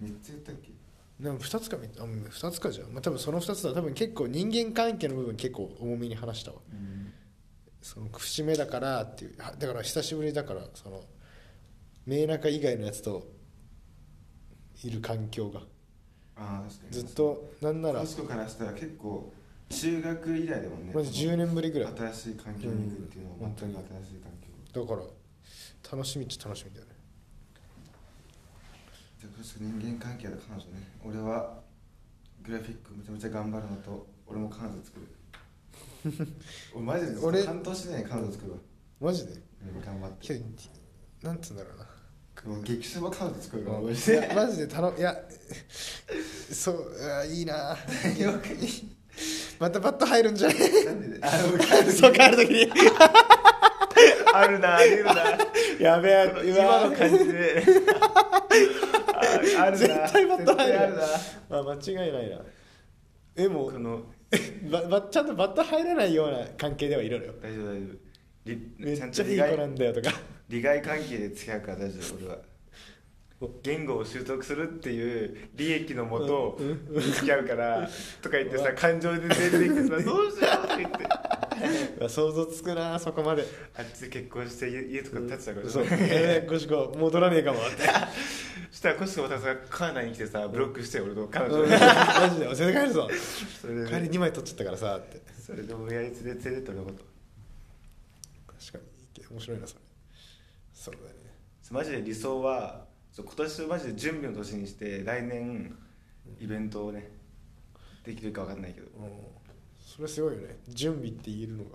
[0.00, 0.72] めっちゃ言ったっけ？
[1.20, 3.74] なんか2つかみあ2つかじゃん、まあ、多分その2つだ。
[3.74, 6.58] 多分結構人間関係の部分結構重めに話したわ。
[6.72, 7.12] うん。
[7.80, 9.34] その節目だからっていう。
[9.38, 11.04] はだから久しぶりだからその
[12.06, 13.26] 明中以外のやつと
[14.82, 15.60] いる環境が。
[16.36, 16.92] ああ確かに。
[16.92, 18.00] ずっとなんなら。
[18.00, 19.32] コシコからしたら結構
[19.68, 20.92] 中学以来だもんね。
[20.94, 21.92] マジ10年ぶりぐらい。
[21.96, 24.32] 新しい環境に行くっていうのは全く新しい環
[24.72, 24.80] 境。
[24.80, 25.02] だから
[25.96, 26.92] 楽しみっちゃ楽しみだよね。
[29.20, 30.88] じゃあコシコ人間関係だ彼女ね。
[31.04, 31.60] 俺は
[32.42, 35.06] グラフィックめちゃめちゃ頑張るのと俺も彼女作る。
[36.74, 38.58] 俺マジで俺半年で彼女作るわ。
[39.00, 39.32] マジで？
[39.32, 39.36] う
[39.78, 40.40] ん頑張って。
[41.22, 41.86] なんつうんだろうな。
[42.44, 45.14] もう激そば彼女作るからい俺やマジで頼いや
[46.52, 47.76] そういいな
[49.58, 50.58] またバット入るんじゃない
[51.90, 52.70] そう帰る時に。
[54.32, 55.14] あるなあるな。
[55.80, 56.88] やべえ今。
[56.88, 57.64] の感じで。
[59.56, 59.76] ああるな。
[59.76, 60.78] 絶対バット入る。
[60.78, 60.94] 絶
[61.48, 62.38] 対あ間違いないな。
[63.36, 64.02] えもうこの
[64.70, 67.98] ばばちゃんとバット入らないような関係ではいるのよ大丈夫大丈夫。
[68.44, 70.10] りめっちゃいい子なんだよとか。
[70.48, 72.38] 利害関係で付き合うから大丈夫俺は
[73.62, 76.58] 言語を習得するっていう利益のもと
[76.90, 77.88] 付き合うから
[78.20, 81.38] とか言ってさ感情で出てきてさどうしようって言って。
[82.08, 83.44] 想像つくなそこまで。
[83.76, 85.68] あっちで結婚して家家とか建てたから。
[85.68, 85.86] そう。
[85.88, 87.60] えー、ゴシコ戻らねえかも。
[87.60, 87.82] っ て
[88.70, 93.08] そしたらコシコまたさカナダに来てさブロックして俺と彼女マジで絶対帰るぞ。
[93.08, 95.20] 帰り2枚取っちゃったからさって。
[95.40, 97.04] それで親に連れ連れてって俺のこと。
[98.58, 98.78] 確か
[99.18, 99.80] に面白いなそれ。
[100.74, 101.14] そうだね。
[101.70, 102.86] マジで理想は
[103.22, 105.74] 今年マジで準備の年にして来年
[106.40, 107.10] イベントをね
[108.04, 108.86] できるか分かんないけど。
[108.98, 109.10] うん。
[109.80, 110.56] それすごいよね。
[110.68, 111.70] 準備って言えるのが。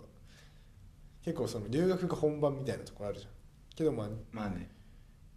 [1.24, 3.32] 結構その留学が本番みたいなところあるじゃん。
[3.76, 4.70] けどまあまあね。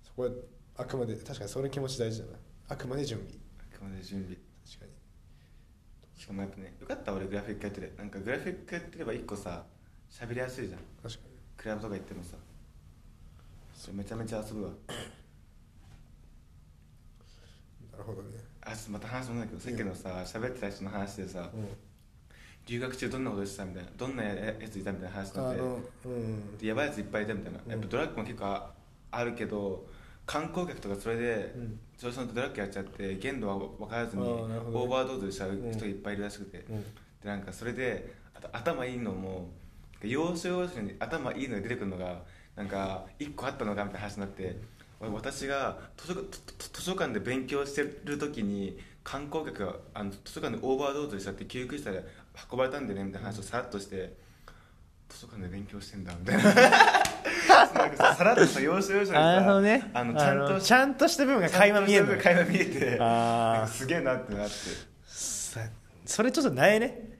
[0.03, 0.31] そこは
[0.77, 2.33] あくまで確かにその気持ち大事だな。
[2.69, 3.33] あくまで準備。
[3.59, 4.37] あくまで準備。
[4.65, 4.93] 確かに。
[6.21, 7.93] しかもやっぱねよかった俺グラフィックやってて。
[7.97, 9.65] なんかグラフィックやってれば一個さ
[10.11, 10.81] 喋りやすいじゃん。
[11.03, 11.37] 確かに。
[11.57, 12.37] クラブとか行ってもさ。
[13.75, 14.71] それめちゃめちゃ遊ぶわ
[17.97, 18.39] なるほどね。
[18.63, 21.69] あちょっとまた話もないけどさっきのさ喋ってた人の話でさうん。
[22.67, 25.61] 留学中どんなことしてたみたいなどんなややついたみたいな話になって
[26.05, 26.59] うん。
[26.59, 27.71] でやばいやついっぱいいたみたいな、うん。
[27.71, 28.71] やっぱドラッグも結構あ
[29.13, 29.87] あるけど
[30.27, 31.79] 観光客とかそれでうん。
[31.97, 34.29] 調子乗ってドラッグやっちゃって限度は分からずにね。
[34.29, 36.83] オーバードーズしちゃう人がいっぱいいるらしくて、うん。
[36.83, 36.89] で
[37.25, 39.49] なんかそれであと頭いいのも
[40.03, 42.23] 要所要所に頭いいのが出てくるのが
[42.55, 44.57] なんか一個あったのかみたいな話になって俺
[45.01, 46.23] 私が図書図
[46.73, 52.05] 図書館で勉強してる時に観光客があの図書館でオーバードーズしちゃって救急車で
[52.51, 54.15] 運ばれたんでねみたいな話をさらっとして
[55.09, 56.43] 図書館で勉強してんだみたいな。
[57.75, 59.91] なんかささらっとさ要所要所にさなるほどね。
[59.93, 64.55] あのちゃんとちゃんとした部分が垣間見えるの垣間見えてあすげえなってなって。
[65.07, 65.61] さ
[66.07, 67.19] それちょっとないね。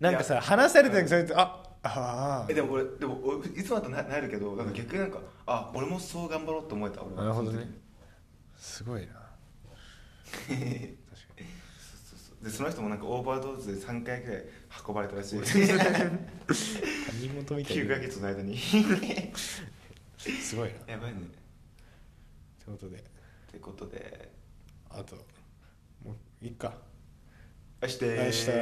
[0.00, 7.02] なんかさ話されてる時それってああえでも俺でも俺いつもだとななるけどなんか逆になんかあ俺もそう頑張ろうと思えた。
[7.02, 7.70] 俺はなるほどね。
[8.56, 9.12] すごいな。
[10.48, 12.44] そうそうそう。
[12.44, 14.44] でその人もなんかオーバードーズで3回くらい
[14.86, 15.40] 運ばれたらしい。
[15.40, 15.46] 何
[17.30, 18.58] 事みたい9なヶ月の間に。
[18.58, 20.74] すごいな。
[20.92, 21.20] やばいね。
[22.66, 22.96] うことで。
[22.96, 23.00] っ
[23.52, 24.32] てことで。
[24.90, 25.16] あと
[26.04, 26.74] もういっか。
[27.80, 28.52] あしてあした